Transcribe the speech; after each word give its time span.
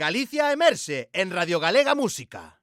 Galicia 0.00 0.50
Emerse 0.50 1.10
en 1.12 1.30
Radio 1.30 1.60
Galega 1.60 1.94
Música. 1.94 2.59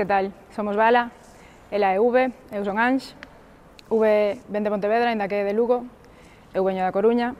que 0.00 0.06
tal? 0.06 0.32
Somos 0.56 0.76
Bala, 0.80 1.12
ela 1.70 1.92
é 1.92 2.00
V, 2.00 2.32
eu 2.56 2.64
son 2.64 2.80
Anx, 2.80 3.12
V 3.92 4.40
ven 4.48 4.64
de 4.64 4.70
Pontevedra, 4.72 5.12
ainda 5.12 5.28
que 5.28 5.36
é 5.36 5.44
de 5.44 5.52
Lugo, 5.52 5.84
eu 6.56 6.64
veño 6.64 6.80
da 6.80 6.88
Coruña, 6.88 7.36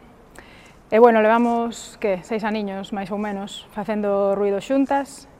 E, 0.92 0.98
bueno, 0.98 1.22
levamos, 1.22 1.96
que, 2.02 2.18
seis 2.26 2.42
aniños, 2.42 2.90
máis 2.90 3.14
ou 3.14 3.16
menos, 3.16 3.64
facendo 3.70 4.34
ruido 4.34 4.58
xuntas. 4.58 5.30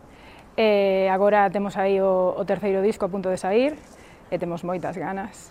E 0.55 1.11
agora 1.11 1.51
temos 1.51 1.75
aí 1.75 1.99
o, 1.99 2.39
o 2.39 2.47
terceiro 2.47 2.81
disco 2.87 3.05
a 3.05 3.11
punto 3.11 3.29
de 3.29 3.37
sair 3.37 3.75
e 4.31 4.39
temos 4.39 4.63
moitas 4.63 4.95
ganas. 4.95 5.51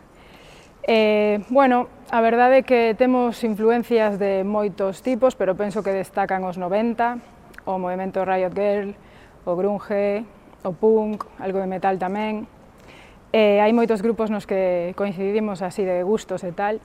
E, 0.87 1.43
bueno, 1.51 1.91
a 2.09 2.23
verdade 2.23 2.63
é 2.63 2.65
que 2.65 2.95
temos 2.95 3.43
influencias 3.43 4.15
de 4.15 4.47
moitos 4.47 5.03
tipos, 5.03 5.35
pero 5.35 5.59
penso 5.59 5.83
que 5.83 5.91
destacan 5.91 6.47
os 6.47 6.55
90, 6.55 7.67
o 7.67 7.75
movimento 7.75 8.23
Riot 8.23 8.55
Girl, 8.55 8.95
o 9.43 9.51
grunge, 9.59 10.23
o 10.63 10.71
punk, 10.73 11.25
algo 11.39 11.59
de 11.59 11.67
metal 11.67 11.95
tamén. 11.99 12.47
E 13.29 13.61
hai 13.61 13.71
moitos 13.71 14.01
grupos 14.01 14.33
nos 14.33 14.49
que 14.49 14.97
coincidimos 14.97 15.61
así 15.61 15.85
de 15.85 16.01
gustos 16.01 16.41
e 16.41 16.51
tal, 16.51 16.81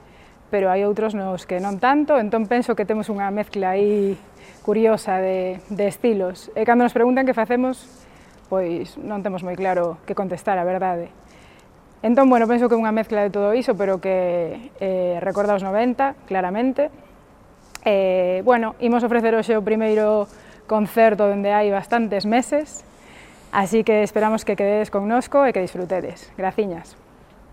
pero 0.53 0.69
hai 0.69 0.85
outros 0.85 1.17
nos 1.17 1.49
que 1.49 1.57
non 1.57 1.81
tanto, 1.81 2.21
entón 2.21 2.45
penso 2.45 2.77
que 2.77 2.85
temos 2.85 3.09
unha 3.09 3.33
mezcla 3.33 3.73
aí 3.73 4.13
curiosa 4.61 5.17
de, 5.17 5.59
de 5.73 5.85
estilos. 5.89 6.53
E 6.53 6.63
cando 6.63 6.85
nos 6.85 6.93
preguntan 6.93 7.25
que 7.25 7.33
facemos, 7.33 8.05
pois 8.47 8.95
non 9.01 9.25
temos 9.25 9.41
moi 9.41 9.57
claro 9.57 9.97
que 10.05 10.13
contestar, 10.13 10.61
a 10.61 10.65
verdade. 10.65 11.09
Entón, 12.05 12.29
bueno, 12.29 12.45
penso 12.45 12.69
que 12.69 12.77
é 12.77 12.79
unha 12.79 12.93
mezcla 12.93 13.25
de 13.25 13.33
todo 13.33 13.57
iso, 13.57 13.73
pero 13.73 13.97
que 13.97 14.69
eh, 14.77 15.17
recorda 15.25 15.57
os 15.57 15.65
90, 15.65 16.29
claramente. 16.29 16.93
Eh, 17.81 18.45
bueno, 18.45 18.77
imos 18.77 19.01
ofrecer 19.01 19.33
hoxe 19.33 19.57
o 19.57 19.65
primeiro 19.65 20.29
concerto 20.69 21.25
dende 21.25 21.49
hai 21.49 21.73
bastantes 21.73 22.29
meses, 22.29 22.85
Así 23.55 23.85
que 23.85 24.03
esperamos 24.03 24.43
que 24.43 24.57
quededes 24.59 24.91
connosco 24.91 25.47
e 25.47 25.55
que 25.55 25.63
disfrutedes. 25.63 26.27
Graciñas. 26.35 26.99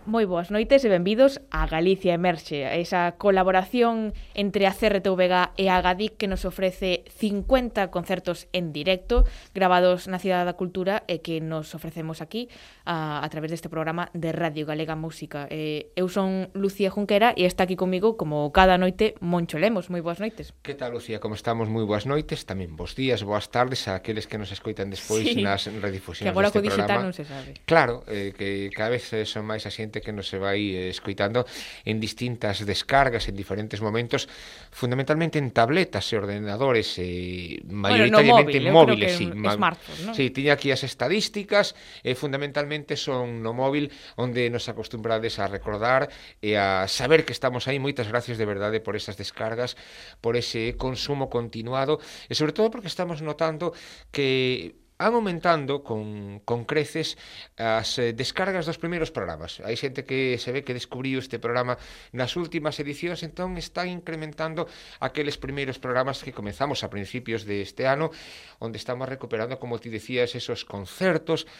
Moi 0.02 0.26
boas 0.26 0.50
noites 0.50 0.82
e 0.82 0.90
benvidos 0.90 1.38
a 1.54 1.62
Galicia 1.70 2.18
Emerxe, 2.18 2.66
a 2.66 2.74
esa 2.74 3.14
colaboración 3.22 4.10
entre 4.34 4.66
a 4.66 4.74
CRTVG 4.74 5.54
e 5.54 5.70
a 5.70 5.78
GADIC 5.78 6.18
que 6.18 6.26
nos 6.26 6.42
ofrece 6.42 7.06
50 7.06 7.94
concertos 7.94 8.50
en 8.50 8.74
directo 8.74 9.22
grabados 9.54 10.10
na 10.10 10.18
Cidade 10.18 10.42
da 10.42 10.58
Cultura 10.58 11.06
e 11.06 11.22
que 11.22 11.38
nos 11.38 11.78
ofrecemos 11.78 12.18
aquí 12.18 12.50
a, 12.82 13.22
a 13.22 13.28
través 13.30 13.54
deste 13.54 13.70
programa 13.70 14.10
de 14.10 14.34
Radio 14.34 14.66
Galega 14.66 14.98
Música. 14.98 15.46
Eh, 15.54 15.94
eu 15.94 16.10
son 16.10 16.50
Lucía 16.50 16.90
Junquera 16.90 17.30
e 17.38 17.46
está 17.46 17.70
aquí 17.70 17.78
comigo 17.78 18.18
como 18.18 18.50
cada 18.50 18.82
noite 18.82 19.14
Moncho 19.22 19.62
Lemos. 19.62 19.86
Moi 19.86 20.02
boas 20.02 20.18
noites. 20.18 20.50
Que 20.66 20.74
tal, 20.74 20.98
Lucía? 20.98 21.22
Como 21.22 21.38
estamos? 21.38 21.70
Moi 21.70 21.86
boas 21.86 22.10
noites, 22.10 22.42
tamén 22.42 22.74
bons 22.74 22.98
días, 22.98 23.22
boas 23.22 23.54
tardes 23.54 23.86
a 23.86 24.02
aqueles 24.02 24.26
que 24.26 24.34
nos 24.34 24.50
escoitan 24.50 24.90
despois 24.90 25.30
sí. 25.30 25.46
nas 25.46 25.70
redifusións 25.70 26.26
deste 26.26 26.34
programa. 26.34 26.34
Que 26.34 26.34
agora 26.34 26.48
co 26.50 26.58
digital 26.58 26.90
programa. 26.90 27.06
non 27.06 27.14
se 27.14 27.22
sabe. 27.22 27.54
Claro, 27.70 28.02
eh, 28.10 28.34
que 28.34 28.66
cada 28.74 28.90
vez 28.90 29.06
son 29.30 29.46
máis 29.46 29.62
a 29.62 29.70
xente 29.92 30.00
que 30.00 30.12
nos 30.12 30.28
se 30.28 30.40
vai 30.40 30.72
eh, 30.72 30.88
escoitando 30.88 31.44
en 31.84 32.00
distintas 32.00 32.64
descargas 32.64 33.28
en 33.28 33.36
diferentes 33.36 33.84
momentos, 33.84 34.24
fundamentalmente 34.72 35.36
en 35.36 35.52
tabletas 35.52 36.08
e 36.08 36.16
ordenadores 36.16 36.96
e 36.96 37.60
maioritariamente 37.68 38.56
bueno, 38.56 38.72
no 38.72 38.80
móvil, 38.80 38.96
móviles, 38.96 39.12
sí, 39.12 39.28
sí, 39.28 39.36
ma... 39.36 39.52
smartphone, 39.52 40.00
¿no? 40.08 40.14
Sí, 40.16 40.32
tiña 40.32 40.56
aquí 40.56 40.72
as 40.72 40.80
estadísticas 40.88 41.76
e 42.00 42.16
fundamentalmente 42.16 42.96
son 42.96 43.44
no 43.44 43.52
móvil 43.52 43.92
onde 44.16 44.48
nos 44.48 44.72
acostumbrades 44.72 45.36
a 45.36 45.44
recordar 45.44 46.08
e 46.40 46.56
a 46.56 46.88
saber 46.88 47.28
que 47.28 47.36
estamos 47.36 47.68
aí. 47.68 47.76
Moitas 47.76 48.08
gracias 48.08 48.40
de 48.40 48.48
verdade 48.48 48.80
por 48.80 48.96
esas 48.96 49.20
descargas, 49.20 49.76
por 50.24 50.40
ese 50.40 50.80
consumo 50.80 51.28
continuado 51.28 52.00
e 52.30 52.32
sobre 52.32 52.56
todo 52.56 52.72
porque 52.72 52.88
estamos 52.88 53.20
notando 53.20 53.76
que 54.08 54.81
van 55.02 55.14
aumentando 55.14 55.82
con, 55.82 56.40
con 56.46 56.64
creces 56.64 57.18
as 57.58 57.98
eh, 57.98 58.14
descargas 58.14 58.70
dos 58.70 58.78
primeiros 58.78 59.10
programas. 59.10 59.58
Hai 59.66 59.74
xente 59.74 60.06
que 60.06 60.38
se 60.38 60.54
ve 60.54 60.62
que 60.62 60.78
descubriu 60.78 61.18
este 61.18 61.42
programa 61.42 61.74
nas 62.14 62.38
últimas 62.38 62.78
edicións, 62.78 63.26
entón 63.26 63.58
están 63.58 63.90
incrementando 63.90 64.70
aqueles 65.02 65.34
primeiros 65.42 65.82
programas 65.82 66.22
que 66.22 66.30
comenzamos 66.30 66.86
a 66.86 66.88
principios 66.88 67.42
deste 67.42 67.90
ano, 67.90 68.14
onde 68.62 68.78
estamos 68.78 69.10
recuperando, 69.10 69.58
como 69.58 69.82
ti 69.82 69.90
decías, 69.90 70.38
esos 70.38 70.62
concertos, 70.62 71.50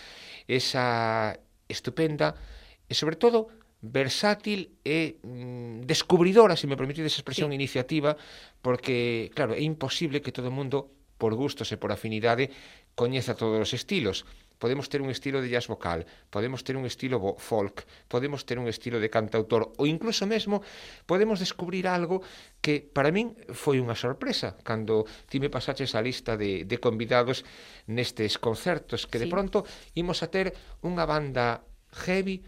esa 0.46 1.34
estupenda 1.66 2.38
e, 2.86 2.94
sobre 2.94 3.18
todo, 3.18 3.50
versátil 3.82 4.78
e 4.86 5.18
mm, 5.18 5.82
descubridora, 5.82 6.54
se 6.54 6.70
me 6.70 6.78
permitides 6.78 7.18
esa 7.18 7.26
expresión, 7.26 7.50
sí. 7.50 7.58
iniciativa, 7.58 8.14
porque, 8.62 9.34
claro, 9.34 9.58
é 9.58 9.62
imposible 9.66 10.22
que 10.22 10.30
todo 10.30 10.54
o 10.54 10.54
mundo 10.54 10.94
por 11.22 11.38
gustos 11.38 11.70
e 11.70 11.78
por 11.78 11.94
afinidade 11.94 12.50
coñeza 12.94 13.34
todos 13.34 13.60
os 13.60 13.72
estilos. 13.72 14.24
Podemos 14.62 14.86
ter 14.86 15.02
un 15.02 15.10
estilo 15.10 15.42
de 15.42 15.50
jazz 15.50 15.66
vocal, 15.66 16.06
podemos 16.30 16.62
ter 16.62 16.78
un 16.78 16.86
estilo 16.86 17.18
folk, 17.34 17.82
podemos 18.06 18.46
ter 18.46 18.62
un 18.62 18.70
estilo 18.70 19.02
de 19.02 19.10
cantautor 19.10 19.74
ou 19.74 19.90
incluso 19.90 20.22
mesmo 20.22 20.62
podemos 21.02 21.42
descubrir 21.42 21.90
algo 21.90 22.22
que 22.62 22.78
para 22.78 23.10
min 23.10 23.34
foi 23.50 23.82
unha 23.82 23.98
sorpresa 23.98 24.54
cando 24.62 25.02
ti 25.26 25.42
me 25.42 25.50
pasaches 25.50 25.98
a 25.98 26.00
lista 26.00 26.38
de, 26.38 26.62
de 26.62 26.76
convidados 26.78 27.42
nestes 27.90 28.38
concertos 28.38 29.10
que 29.10 29.18
sí. 29.18 29.26
de 29.26 29.28
pronto 29.34 29.66
imos 29.98 30.22
a 30.22 30.30
ter 30.30 30.54
unha 30.86 31.10
banda 31.10 31.66
heavy, 32.06 32.46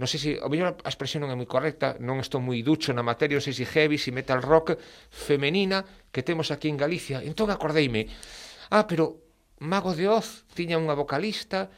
non 0.00 0.08
sei 0.08 0.16
se, 0.16 0.30
o 0.40 0.48
mellor 0.48 0.80
a 0.80 0.88
expresión 0.88 1.28
non 1.28 1.30
é 1.32 1.36
moi 1.36 1.44
correcta, 1.44 2.00
non 2.00 2.24
estou 2.24 2.40
moi 2.40 2.64
ducho 2.64 2.96
na 2.96 3.04
materia, 3.04 3.36
non 3.36 3.44
sei 3.44 3.52
se 3.52 3.68
heavy, 3.68 4.00
se 4.00 4.16
metal 4.16 4.40
rock 4.40 4.80
femenina 5.12 5.84
que 6.08 6.24
temos 6.24 6.48
aquí 6.48 6.72
en 6.72 6.80
Galicia. 6.80 7.20
Entón 7.20 7.52
acordeime, 7.52 8.08
ah, 8.72 8.88
pero 8.88 9.29
Mago 9.60 9.92
de 9.94 10.08
Oz 10.08 10.48
tiña 10.56 10.80
unha 10.80 10.96
vocalista 10.96 11.68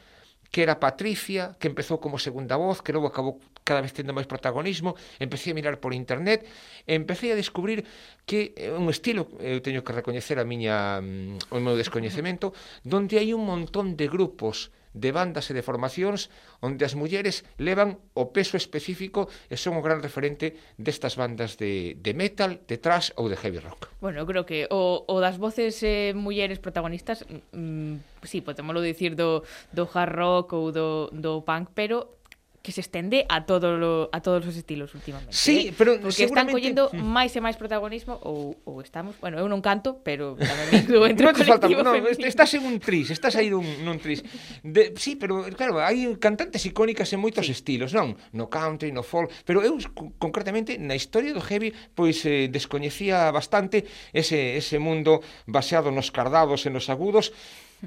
que 0.53 0.61
era 0.61 0.79
Patricia, 0.79 1.57
que 1.57 1.67
empezou 1.67 1.97
como 1.97 2.21
segunda 2.21 2.55
voz, 2.55 2.79
que 2.85 2.93
logo 2.93 3.09
acabou 3.09 3.41
cada 3.65 3.81
vez 3.81 3.91
tendo 3.91 4.13
máis 4.13 4.29
protagonismo, 4.29 4.93
empecé 5.17 5.49
a 5.49 5.57
mirar 5.57 5.81
por 5.81 5.97
internet, 5.97 6.45
empecé 6.85 7.33
a 7.33 7.39
descubrir 7.39 7.83
que 8.29 8.53
é 8.53 8.69
un 8.69 8.85
estilo, 8.93 9.33
eu 9.41 9.65
teño 9.65 9.81
que 9.81 9.97
recoñecer 9.97 10.37
a 10.37 10.45
miña 10.45 11.01
mm, 11.01 11.49
o 11.51 11.57
meu 11.57 11.73
descoñecemento, 11.73 12.53
donde 12.85 13.17
hai 13.17 13.33
un 13.33 13.43
montón 13.43 13.97
de 13.97 14.05
grupos 14.05 14.69
de 14.93 15.11
bandas 15.11 15.49
e 15.49 15.57
de 15.57 15.65
formacións 15.65 16.29
onde 16.61 16.85
as 16.85 16.93
mulleres 16.93 17.43
levan 17.57 17.99
o 18.13 18.29
peso 18.31 18.55
específico 18.57 19.27
e 19.49 19.57
son 19.57 19.77
o 19.77 19.85
gran 19.85 19.99
referente 19.99 20.55
destas 20.77 21.17
bandas 21.17 21.57
de, 21.57 21.97
de 21.99 22.13
metal, 22.13 22.61
de 22.65 22.77
thrash 22.77 23.11
ou 23.17 23.27
de 23.27 23.37
heavy 23.37 23.59
rock. 23.59 23.89
Bueno, 23.99 24.25
creo 24.25 24.45
que 24.45 24.69
o, 24.69 25.03
o 25.05 25.15
das 25.19 25.37
voces 25.41 25.81
eh, 25.81 26.13
mulleres 26.15 26.61
protagonistas, 26.61 27.25
mm, 27.53 27.57
mm 27.57 27.93
sí, 28.23 28.39
podemoslo 28.39 28.79
dicir 28.79 29.19
do, 29.19 29.43
do 29.75 29.83
hard 29.83 30.15
rock 30.15 30.55
ou 30.55 30.71
do, 30.71 31.11
do 31.11 31.43
punk, 31.43 31.75
pero 31.75 32.22
que 32.63 32.71
se 32.71 32.79
estende 32.79 33.25
a 33.27 33.45
todo 33.45 33.77
lo, 33.77 34.09
a 34.13 34.21
todos 34.21 34.47
os 34.47 34.55
estilos 34.55 34.95
últimamente. 34.95 35.35
Sí, 35.35 35.67
eh? 35.67 35.73
pero 35.77 35.99
Porque 35.99 36.15
seguramente... 36.15 36.55
están 36.55 36.79
collendo 36.79 36.83
máis 36.95 37.29
e 37.35 37.43
mm. 37.43 37.43
máis 37.43 37.59
protagonismo 37.59 38.15
ou, 38.23 38.55
ou 38.63 38.79
estamos, 38.79 39.19
bueno, 39.19 39.35
eu 39.35 39.51
non 39.51 39.59
canto, 39.59 39.99
pero 39.99 40.39
tamén 40.39 40.71
me 40.71 40.75
incluo 40.79 41.03
entre 41.03 41.27
no 41.27 41.35
falta, 41.35 41.67
no, 41.67 41.91
femenino. 41.91 42.23
estás 42.23 42.55
en 42.55 42.63
un 42.63 42.79
tris, 42.79 43.11
estás 43.11 43.35
aí 43.35 43.51
un, 43.51 43.67
nun 43.83 43.99
tris. 43.99 44.23
De, 44.63 44.95
sí, 44.95 45.19
pero 45.19 45.43
claro, 45.59 45.83
hai 45.83 46.07
cantantes 46.23 46.63
icónicas 46.63 47.11
en 47.11 47.19
moitos 47.19 47.43
sí. 47.43 47.51
estilos, 47.51 47.91
non? 47.91 48.15
No 48.31 48.47
country, 48.47 48.95
no 48.95 49.03
folk, 49.03 49.27
pero 49.43 49.59
eu 49.59 49.75
concretamente 50.15 50.79
na 50.79 50.95
historia 50.95 51.35
do 51.35 51.43
heavy 51.43 51.75
pois 51.91 52.23
eh, 52.23 52.47
descoñecía 52.47 53.27
bastante 53.35 53.83
ese, 54.15 54.55
ese 54.55 54.79
mundo 54.79 55.19
baseado 55.51 55.91
nos 55.91 56.15
cardados 56.15 56.63
e 56.63 56.71
nos 56.71 56.87
agudos 56.87 57.35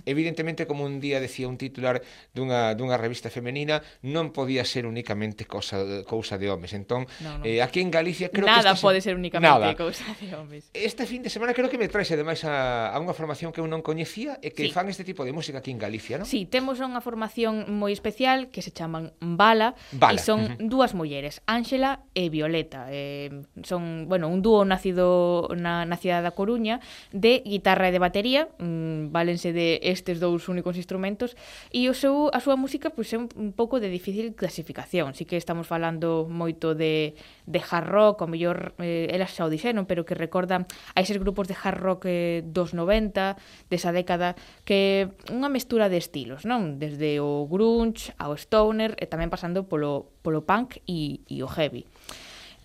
Evidentemente, 0.04 0.66
como 0.66 0.84
un 0.84 1.00
día 1.00 1.20
decía 1.20 1.48
un 1.48 1.56
titular 1.56 2.02
dunha, 2.34 2.74
dunha 2.76 3.00
revista 3.00 3.30
femenina, 3.32 3.80
non 4.04 4.34
podía 4.34 4.66
ser 4.68 4.84
únicamente 4.84 5.48
cosa, 5.48 6.04
cousa 6.04 6.36
de 6.36 6.50
homes. 6.52 6.76
Entón, 6.76 7.08
no, 7.24 7.40
no. 7.40 7.44
Eh, 7.46 7.62
aquí 7.62 7.80
en 7.80 7.88
Galicia... 7.88 8.28
Creo 8.28 8.46
Nada 8.46 8.74
que 8.74 8.80
pode 8.80 9.00
se... 9.00 9.08
ser 9.10 9.14
únicamente 9.16 9.48
Nada. 9.48 9.72
cousa 9.78 10.04
de 10.20 10.34
homes. 10.36 10.68
Este 10.74 11.06
fin 11.06 11.22
de 11.22 11.30
semana 11.30 11.54
creo 11.54 11.70
que 11.70 11.78
me 11.78 11.88
traes, 11.88 12.10
ademais, 12.12 12.44
a, 12.44 12.92
a 12.92 12.98
unha 13.00 13.16
formación 13.16 13.54
que 13.54 13.62
eu 13.62 13.68
non 13.70 13.80
coñecía 13.80 14.36
e 14.42 14.52
que 14.52 14.68
sí. 14.68 14.74
fan 14.74 14.90
este 14.90 15.06
tipo 15.06 15.24
de 15.24 15.32
música 15.32 15.62
aquí 15.62 15.70
en 15.70 15.80
Galicia, 15.80 16.20
non? 16.20 16.26
Sí, 16.26 16.44
temos 16.44 16.82
unha 16.82 17.00
formación 17.00 17.70
moi 17.70 17.94
especial 17.94 18.50
que 18.50 18.60
se 18.60 18.74
chaman 18.74 19.14
Bala, 19.22 19.78
Bala. 19.94 20.18
e 20.18 20.22
son 20.22 20.40
uh 20.42 20.48
-huh. 20.58 20.68
dúas 20.68 20.92
mulleres, 20.92 21.40
Ángela 21.46 22.02
e 22.12 22.28
Violeta. 22.28 22.90
Eh, 22.90 23.30
son, 23.62 24.10
bueno, 24.10 24.28
un 24.28 24.42
dúo 24.42 24.66
nacido 24.66 25.48
na, 25.54 25.86
na 25.86 25.96
cidade 25.96 26.26
da 26.26 26.34
Coruña 26.34 26.82
de 27.14 27.40
guitarra 27.46 27.88
e 27.88 27.92
de 27.94 28.00
batería, 28.02 28.50
mm, 28.58 29.14
valense 29.14 29.54
de 29.54 29.78
estes 29.86 30.18
dous 30.18 30.50
únicos 30.50 30.74
instrumentos 30.74 31.38
e 31.70 31.86
o 31.86 31.94
seu 31.94 32.26
a 32.34 32.42
súa 32.42 32.58
música 32.58 32.90
pois 32.90 33.14
é 33.14 33.18
un, 33.22 33.30
un 33.38 33.54
pouco 33.54 33.78
de 33.78 33.86
difícil 33.86 34.34
clasificación, 34.34 35.14
si 35.14 35.22
que 35.22 35.38
estamos 35.38 35.70
falando 35.70 36.26
moito 36.26 36.74
de 36.74 37.14
de 37.46 37.62
hard 37.62 37.86
rock, 37.86 38.26
o 38.26 38.26
mellor 38.26 38.74
eh, 38.82 39.06
elas 39.14 39.30
xa 39.30 39.46
o 39.46 39.52
dixeron, 39.52 39.86
pero 39.86 40.02
que 40.02 40.18
recordan 40.18 40.66
a 40.92 40.98
eses 40.98 41.22
grupos 41.22 41.46
de 41.46 41.54
hard 41.54 41.78
rock 41.78 42.02
eh, 42.10 42.42
dos 42.42 42.74
90, 42.74 43.38
desa 43.70 43.94
década 43.94 44.34
que 44.66 45.14
unha 45.30 45.46
mestura 45.46 45.86
de 45.86 46.02
estilos, 46.02 46.42
non? 46.42 46.82
Desde 46.82 47.22
o 47.22 47.46
grunge 47.46 48.10
ao 48.18 48.34
stoner 48.34 48.98
e 48.98 49.06
tamén 49.06 49.30
pasando 49.30 49.70
polo 49.70 50.10
polo 50.26 50.42
punk 50.42 50.82
e, 50.90 51.22
e 51.30 51.46
o 51.46 51.48
heavy. 51.48 51.86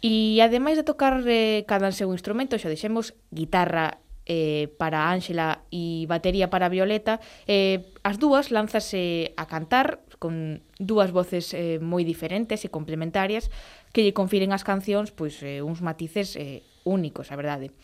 E 0.02 0.42
ademais 0.42 0.74
de 0.74 0.82
tocar 0.82 1.22
eh, 1.30 1.62
cada 1.70 1.94
seu 1.94 2.10
instrumento, 2.10 2.58
xa 2.58 2.74
dixemos 2.74 3.14
guitarra 3.30 4.02
eh, 4.32 4.72
para 4.80 5.12
Ángela 5.12 5.68
e 5.68 6.08
batería 6.08 6.48
para 6.48 6.72
Violeta. 6.72 7.20
Eh, 7.52 7.92
as 8.08 8.16
dúas 8.16 8.48
lánzase 8.48 9.36
a 9.36 9.44
cantar 9.52 10.00
con 10.24 10.64
dúas 10.80 11.12
voces 11.12 11.52
eh, 11.52 11.84
moi 11.84 12.08
diferentes 12.08 12.64
e 12.64 12.72
complementarias 12.72 13.52
que 13.92 14.08
lle 14.08 14.16
confiren 14.16 14.56
as 14.56 14.64
cancións 14.64 15.12
pois 15.12 15.44
eh, 15.44 15.60
uns 15.60 15.84
matices 15.84 16.40
eh, 16.40 16.64
únicos, 16.88 17.28
a 17.28 17.36
verdade. 17.36 17.76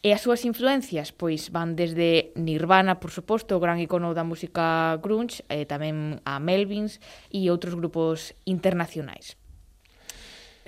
E 0.00 0.14
as 0.14 0.22
súas 0.22 0.46
influencias 0.46 1.10
pois 1.10 1.50
van 1.50 1.74
desde 1.74 2.30
Nirvana, 2.38 3.02
por 3.02 3.10
suposto, 3.10 3.58
o 3.58 3.60
gran 3.60 3.82
icono 3.82 4.14
da 4.14 4.22
música 4.22 4.94
grunge, 5.02 5.42
e 5.50 5.64
eh, 5.64 5.66
tamén 5.66 6.22
a 6.22 6.38
Melvins 6.38 7.02
e 7.34 7.50
outros 7.50 7.74
grupos 7.74 8.32
internacionais. 8.46 9.39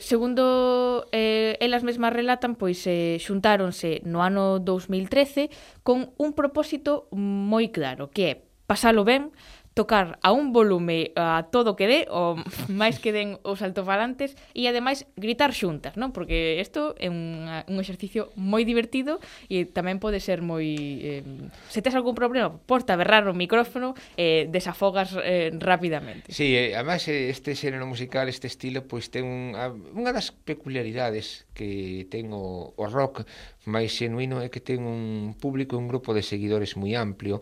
Segundo 0.02 1.06
eh, 1.12 1.54
elas 1.62 1.86
mesmas 1.86 2.10
relatan, 2.10 2.58
pois 2.58 2.82
eh, 2.90 3.22
xuntáronse 3.22 4.02
no 4.02 4.26
ano 4.26 4.58
2013 4.58 5.46
con 5.86 6.10
un 6.18 6.34
propósito 6.34 7.06
moi 7.14 7.70
claro, 7.70 8.10
que 8.10 8.22
é 8.26 8.34
pasalo 8.66 9.06
ben, 9.06 9.30
tocar 9.74 10.18
a 10.22 10.32
un 10.32 10.52
volume 10.52 11.12
a 11.16 11.48
todo 11.50 11.76
que 11.76 11.86
dé, 11.88 12.00
o 12.12 12.36
máis 12.68 13.00
que 13.00 13.12
den 13.12 13.40
os 13.42 13.64
altofalantes, 13.64 14.36
e 14.52 14.68
ademais 14.68 15.08
gritar 15.16 15.56
xuntas, 15.56 15.96
non? 15.96 16.12
Porque 16.12 16.60
isto 16.60 16.92
é 17.00 17.08
un, 17.08 17.48
un 17.48 17.76
exercicio 17.80 18.30
moi 18.36 18.68
divertido 18.68 19.18
e 19.48 19.64
tamén 19.64 19.96
pode 19.96 20.20
ser 20.20 20.44
moi... 20.44 20.66
Eh, 21.00 21.24
se 21.72 21.80
tes 21.80 21.96
algún 21.96 22.12
problema, 22.12 22.52
porta 22.52 22.94
a 22.94 23.00
berrar 23.00 23.24
o 23.28 23.34
micrófono 23.36 23.96
e 24.16 24.44
eh, 24.44 24.50
desafogas 24.50 25.16
eh, 25.24 25.50
rapidamente. 25.56 26.28
Sí, 26.32 26.52
eh, 26.52 26.76
además 26.76 27.08
eh, 27.08 27.32
este 27.32 27.56
xénero 27.56 27.88
musical, 27.88 28.28
este 28.28 28.46
estilo, 28.46 28.84
pois 28.84 29.08
ten 29.08 29.24
unha, 29.24 29.72
unha 29.72 30.12
das 30.12 30.32
peculiaridades 30.32 31.48
que 31.56 32.04
ten 32.12 32.32
o, 32.36 32.76
o 32.76 32.84
rock 32.88 33.24
máis 33.64 33.94
xenuino 33.94 34.42
é 34.42 34.50
que 34.50 34.58
ten 34.58 34.82
un 34.82 35.38
público, 35.38 35.78
un 35.78 35.86
grupo 35.86 36.12
de 36.12 36.26
seguidores 36.26 36.74
moi 36.74 36.98
amplio 36.98 37.38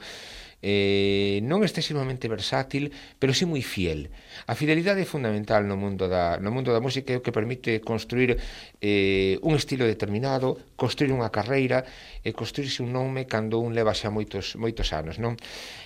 eh, 0.63 1.41
non 1.43 1.65
excesivamente 1.65 2.29
versátil, 2.29 2.93
pero 3.17 3.33
sí 3.33 3.49
moi 3.49 3.65
fiel. 3.65 4.13
A 4.47 4.55
fidelidade 4.55 5.03
é 5.03 5.09
fundamental 5.09 5.65
no 5.65 5.77
mundo 5.81 6.07
da, 6.07 6.37
no 6.37 6.53
mundo 6.53 6.73
da 6.73 6.85
música 6.85 7.13
é 7.13 7.17
o 7.17 7.25
que 7.25 7.33
permite 7.33 7.81
construir 7.81 8.37
eh, 8.85 9.41
un 9.41 9.57
estilo 9.57 9.89
determinado, 9.89 10.61
construir 10.77 11.13
unha 11.17 11.33
carreira 11.33 11.85
e 12.21 12.31
eh, 12.31 12.35
construirse 12.37 12.85
un 12.85 12.93
nome 12.93 13.25
cando 13.25 13.61
un 13.61 13.73
leva 13.73 13.97
xa 13.97 14.13
moitos, 14.13 14.55
moitos 14.61 14.93
anos. 14.93 15.17
Non? 15.17 15.41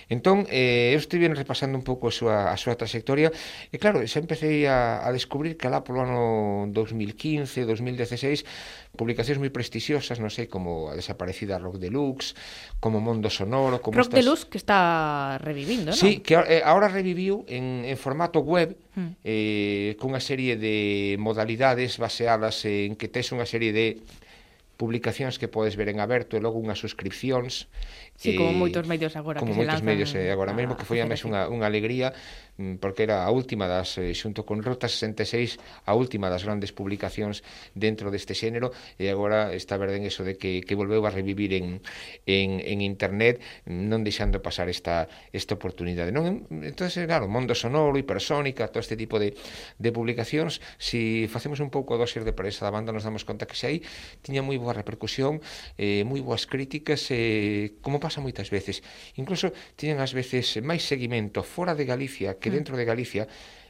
Entón, 0.07 0.45
eh, 0.53 0.93
eu 0.93 0.99
estive 1.01 1.25
repasando 1.33 1.73
un 1.73 1.85
pouco 1.85 2.09
a 2.09 2.13
súa, 2.13 2.53
a 2.53 2.57
súa 2.61 2.77
trayectoria 2.77 3.33
e 3.73 3.81
claro, 3.81 4.05
xa 4.05 4.21
empecé 4.21 4.69
a, 4.69 5.01
a 5.01 5.09
descubrir 5.09 5.57
que 5.57 5.65
lá 5.65 5.81
polo 5.81 6.05
ano 6.05 6.69
2015, 6.69 7.65
2016, 7.65 8.45
publicacións 8.93 9.41
moi 9.41 9.49
prestixiosas, 9.49 10.21
non 10.21 10.29
sei, 10.29 10.45
como 10.45 10.89
a 10.89 10.93
desaparecida 10.93 11.57
Rock 11.57 11.81
Deluxe, 11.81 12.37
como 12.77 13.01
Mondo 13.01 13.33
Sonoro, 13.33 13.81
como 13.81 13.97
Rock 13.97 14.13
estas... 14.13 14.21
Deluxe 14.21 14.45
que 14.45 14.61
está 14.61 15.41
revivindo, 15.41 15.89
non? 15.89 15.97
Sí, 15.97 16.21
que 16.21 16.37
eh, 16.37 16.61
ahora 16.61 16.85
reviviu 16.85 17.41
en, 17.49 17.81
en 17.89 17.97
formato 17.97 18.45
web, 18.45 18.77
mm. 18.93 19.25
eh, 19.25 19.97
cunha 19.97 20.21
serie 20.21 20.53
de 20.55 21.17
modalidades 21.17 21.97
baseadas 21.97 22.61
en 22.69 22.93
que 22.93 23.09
tes 23.09 23.33
unha 23.33 23.49
serie 23.49 23.73
de 23.73 24.05
publicacións 24.77 25.39
que 25.39 25.47
podes 25.47 25.75
ver 25.79 25.87
en 25.87 26.03
aberto 26.03 26.35
e 26.35 26.43
logo 26.43 26.59
unhas 26.59 26.83
suscripcións 26.83 27.71
Sí, 28.15 28.39
como 28.39 28.55
moitos 28.55 28.87
medios 28.87 29.11
agora 29.19 29.43
como 29.43 29.51
que 29.51 29.59
moitos 29.59 29.83
se 29.83 29.83
medios 29.83 30.15
eh, 30.15 30.31
agora 30.31 30.55
a, 30.55 30.55
mesmo 30.55 30.79
que 30.79 30.87
foi 30.87 31.03
a 31.03 31.05
mes 31.05 31.27
unha, 31.27 31.51
unha 31.51 31.67
alegría 31.67 32.15
mm, 32.55 32.79
porque 32.79 33.03
era 33.03 33.27
a 33.27 33.29
última 33.29 33.67
das 33.67 33.99
eh, 33.99 34.15
xunto 34.15 34.47
con 34.47 34.63
Rota 34.63 34.87
66 34.87 35.59
a 35.83 35.91
última 35.99 36.31
das 36.31 36.47
grandes 36.47 36.71
publicacións 36.71 37.43
dentro 37.75 38.15
deste 38.15 38.31
xénero 38.31 38.71
e 38.95 39.11
agora 39.11 39.51
está 39.51 39.75
verde 39.75 39.99
en 39.99 40.07
eso 40.07 40.23
de 40.23 40.39
que, 40.39 40.63
que 40.63 40.79
volveu 40.79 41.03
a 41.03 41.11
revivir 41.11 41.51
en, 41.59 41.83
en, 42.23 42.63
en 42.63 42.79
internet 42.79 43.43
non 43.67 43.99
deixando 44.07 44.39
pasar 44.39 44.71
esta, 44.71 45.11
esta 45.35 45.59
oportunidade 45.59 46.15
non? 46.15 46.47
Entonces 46.63 47.03
claro, 47.03 47.27
Mundo 47.27 47.51
Sonoro, 47.51 47.99
Hipersónica 47.99 48.71
todo 48.71 48.79
este 48.79 48.95
tipo 48.95 49.19
de, 49.19 49.35
de 49.75 49.89
publicacións 49.91 50.63
si 50.79 51.27
facemos 51.27 51.59
un 51.59 51.67
pouco 51.67 51.99
dosis 51.99 52.23
de 52.23 52.31
presa 52.31 52.63
da 52.63 52.71
banda 52.71 52.95
nos 52.95 53.03
damos 53.03 53.27
conta 53.27 53.43
que 53.43 53.59
se 53.59 53.67
aí 53.67 53.77
tiña 54.23 54.39
moi 54.39 54.55
boa 54.55 54.71
repercusión 54.71 55.43
eh, 55.75 56.07
moi 56.07 56.23
boas 56.23 56.47
críticas 56.47 57.11
eh, 57.11 57.75
como 57.83 58.04
pasa 58.05 58.21
moitas 58.21 58.53
veces. 58.53 58.85
Incluso 59.17 59.49
tiñen 59.73 59.97
ás 59.97 60.13
veces 60.13 60.61
máis 60.61 60.85
seguimento 60.85 61.41
fora 61.41 61.73
de 61.73 61.89
Galicia 61.89 62.37
que 62.37 62.53
mm. 62.53 62.55
dentro 62.61 62.73
de 62.77 62.85
Galicia 62.85 63.25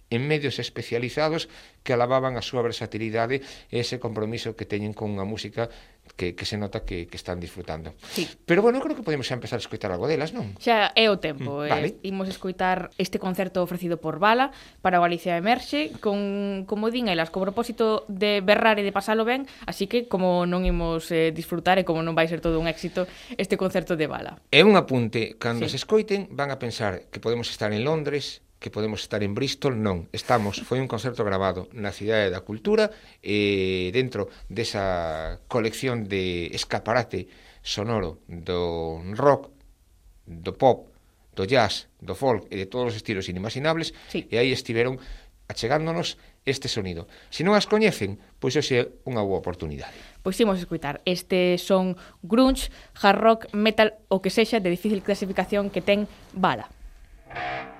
en 0.09 0.27
medios 0.27 0.59
especializados 0.59 1.49
que 1.81 1.93
alababan 1.95 2.37
a 2.37 2.43
súa 2.43 2.61
versatilidade 2.61 3.41
e 3.71 3.81
ese 3.81 3.97
compromiso 3.97 4.53
que 4.53 4.67
teñen 4.67 4.93
con 4.93 5.17
a 5.17 5.25
música 5.25 5.71
que, 6.15 6.35
que 6.35 6.45
se 6.45 6.57
nota 6.57 6.85
que, 6.85 7.07
que 7.07 7.17
están 7.17 7.39
disfrutando. 7.39 7.93
Sí. 8.11 8.29
Pero 8.45 8.61
bueno, 8.61 8.79
creo 8.79 8.95
que 8.95 9.03
podemos 9.03 9.27
xa 9.27 9.35
empezar 9.35 9.57
a 9.57 9.63
escoitar 9.63 9.91
algo 9.91 10.07
delas, 10.07 10.31
non? 10.31 10.53
Xa 10.61 10.93
é 10.95 11.09
o 11.09 11.17
tempo. 11.19 11.61
Mm, 11.61 11.65
eh. 11.65 11.69
vale. 11.73 11.87
Eh, 11.99 12.09
imos 12.11 12.29
escoitar 12.31 12.93
este 13.01 13.19
concerto 13.19 13.59
ofrecido 13.65 13.97
por 13.97 14.21
Bala 14.21 14.53
para 14.79 15.01
Galicia 15.01 15.35
Emerxe, 15.35 15.91
con, 15.99 16.63
como 16.69 16.93
din 16.93 17.09
elas, 17.09 17.33
co 17.33 17.43
propósito 17.43 18.07
de 18.07 18.39
berrar 18.39 18.79
e 18.79 18.83
de 18.85 18.93
pasalo 18.95 19.25
ben, 19.25 19.49
así 19.67 19.89
que 19.89 20.07
como 20.07 20.45
non 20.45 20.63
imos 20.63 21.09
eh, 21.11 21.33
disfrutar 21.33 21.81
e 21.81 21.83
como 21.83 22.05
non 22.05 22.15
vai 22.15 22.29
ser 22.29 22.39
todo 22.39 22.61
un 22.61 22.69
éxito 22.69 23.09
este 23.35 23.59
concerto 23.59 23.97
de 23.99 24.07
Bala. 24.07 24.39
É 24.53 24.63
un 24.63 24.77
apunte, 24.79 25.35
cando 25.41 25.65
sí. 25.65 25.75
se 25.75 25.79
escoiten 25.83 26.29
van 26.31 26.53
a 26.53 26.61
pensar 26.61 27.09
que 27.11 27.19
podemos 27.19 27.49
estar 27.49 27.73
en 27.73 27.83
Londres, 27.83 28.44
que 28.65 28.71
podemos 28.71 29.01
estar 29.01 29.21
en 29.21 29.37
Bristol, 29.37 29.77
non, 29.77 30.09
estamos, 30.09 30.65
foi 30.65 30.81
un 30.81 30.89
concerto 30.89 31.21
grabado 31.21 31.69
na 31.77 31.93
Cidade 31.93 32.33
da 32.33 32.41
Cultura 32.41 32.89
e 33.21 33.93
dentro 33.93 34.33
desa 34.49 35.37
colección 35.45 36.09
de 36.09 36.49
escaparate 36.49 37.29
sonoro 37.61 38.25
do 38.25 39.05
rock, 39.13 39.53
do 40.25 40.57
pop, 40.57 40.89
do 41.37 41.45
jazz, 41.45 41.93
do 42.01 42.17
folk 42.17 42.49
e 42.49 42.57
de 42.57 42.65
todos 42.65 42.89
os 42.89 42.97
estilos 42.97 43.29
inimaginables 43.29 43.93
sí. 44.09 44.25
e 44.33 44.41
aí 44.41 44.49
estiveron 44.49 44.97
achegándonos 45.45 46.17
este 46.41 46.65
sonido. 46.65 47.05
Se 47.29 47.45
non 47.45 47.53
as 47.53 47.69
coñecen, 47.69 48.17
pois 48.41 48.57
hoxe 48.57 48.81
é 48.81 48.83
unha 49.05 49.21
boa 49.21 49.45
oportunidade. 49.45 49.93
Pois 50.25 50.41
imos 50.41 50.57
escutar 50.57 51.05
este 51.05 51.61
son 51.61 52.01
grunge, 52.25 52.73
hard 52.97 53.21
rock, 53.21 53.41
metal, 53.53 53.93
o 54.09 54.25
que 54.25 54.33
sexa 54.33 54.57
de 54.57 54.73
difícil 54.73 55.05
clasificación 55.05 55.69
que 55.69 55.85
ten 55.85 56.09
Bala. 56.33 56.65
Bala. 57.29 57.74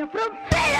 minha 0.00 0.06
fronteira! 0.06 0.79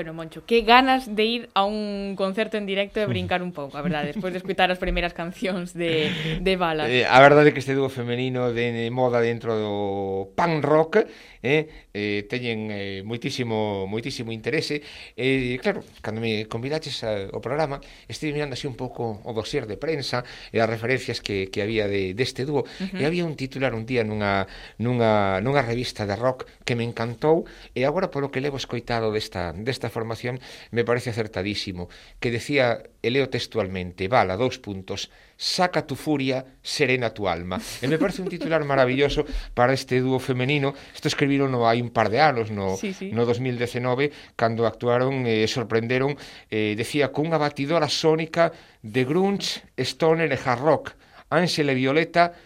Bueno, 0.00 0.14
Moncho, 0.14 0.46
que 0.46 0.62
ganas 0.62 1.14
de 1.14 1.24
ir 1.24 1.48
a 1.52 1.66
un 1.66 2.14
concerto 2.16 2.56
en 2.56 2.64
directo 2.64 3.00
e 3.00 3.04
brincar 3.04 3.44
un 3.44 3.52
pouco, 3.52 3.76
a 3.76 3.84
verdade, 3.84 4.16
despois 4.16 4.32
de 4.32 4.40
escutar 4.40 4.72
as 4.72 4.80
primeiras 4.80 5.12
cancións 5.12 5.76
de, 5.76 6.08
de 6.40 6.56
Bala. 6.56 6.88
Eh, 6.88 7.04
a 7.04 7.20
verdade 7.20 7.48
é 7.48 7.52
que 7.52 7.60
este 7.60 7.76
dúo 7.76 7.92
femenino 7.92 8.48
de 8.48 8.88
moda 8.88 9.20
dentro 9.20 9.52
do 9.52 9.76
pan 10.40 10.62
rock, 10.64 11.04
eh, 11.42 11.68
eh, 11.92 12.24
teñen 12.24 12.72
eh, 12.72 13.04
moitísimo 13.04 13.84
moitísimo 13.84 14.32
interese. 14.32 14.80
E 15.12 15.56
eh, 15.56 15.60
claro, 15.60 15.84
cando 16.00 16.24
me 16.24 16.48
convidaches 16.48 17.04
ao 17.04 17.44
programa, 17.44 17.84
estive 18.08 18.32
mirando 18.32 18.56
así 18.56 18.64
un 18.64 18.72
pouco 18.72 19.20
o 19.20 19.32
dossier 19.36 19.68
de 19.68 19.76
prensa 19.76 20.24
e 20.48 20.64
as 20.64 20.68
referencias 20.68 21.20
que, 21.20 21.52
que 21.52 21.60
había 21.60 21.84
de 21.84 22.16
deste 22.16 22.48
dúo, 22.48 22.64
uh 22.64 22.88
-huh. 22.88 22.96
e 22.96 23.04
había 23.04 23.28
un 23.28 23.36
titular 23.36 23.76
un 23.76 23.84
día 23.84 24.00
nunha 24.00 24.48
nunha 24.80 25.44
nunha 25.44 25.60
revista 25.60 26.08
de 26.08 26.16
rock 26.16 26.48
que 26.64 26.72
me 26.72 26.88
encantou, 26.88 27.44
e 27.76 27.84
agora 27.84 28.08
polo 28.08 28.32
que 28.32 28.40
levo 28.40 28.56
escoitado 28.56 29.12
desta 29.12 29.52
desta 29.52 29.92
formación 29.92 30.40
me 30.72 30.88
parece 30.88 31.12
acertadísimo, 31.12 31.92
que 32.16 32.32
decía 32.32 32.80
e 33.00 33.08
leo 33.08 33.32
textualmente, 33.32 34.08
bala, 34.08 34.36
dous 34.36 34.60
puntos, 34.60 35.08
saca 35.36 35.82
tu 35.88 35.96
furia, 35.96 36.44
serena 36.60 37.10
tu 37.16 37.24
alma. 37.24 37.56
E 37.80 37.88
me 37.88 37.96
parece 37.96 38.20
un 38.20 38.28
titular 38.28 38.60
maravilloso 38.64 39.24
para 39.56 39.72
este 39.72 40.04
dúo 40.04 40.20
femenino. 40.20 40.76
Isto 40.92 41.08
escribiron 41.08 41.48
no, 41.48 41.64
hai 41.64 41.80
un 41.80 41.88
par 41.88 42.12
de 42.12 42.20
anos, 42.20 42.52
no, 42.52 42.76
sí, 42.76 42.92
sí. 42.92 43.08
no 43.08 43.24
2019, 43.24 44.36
cando 44.36 44.68
actuaron 44.68 45.24
e 45.24 45.44
eh, 45.44 45.48
sorprenderon, 45.48 46.16
eh, 46.52 46.76
decía, 46.76 47.08
cunha 47.08 47.40
batidora 47.40 47.88
sónica 47.88 48.52
de 48.84 49.02
grunge, 49.08 49.64
stoner 49.80 50.28
e 50.28 50.38
hard 50.38 50.60
rock. 50.60 50.84
Ángel 51.32 51.72
e 51.72 51.74
Violeta, 51.74 52.36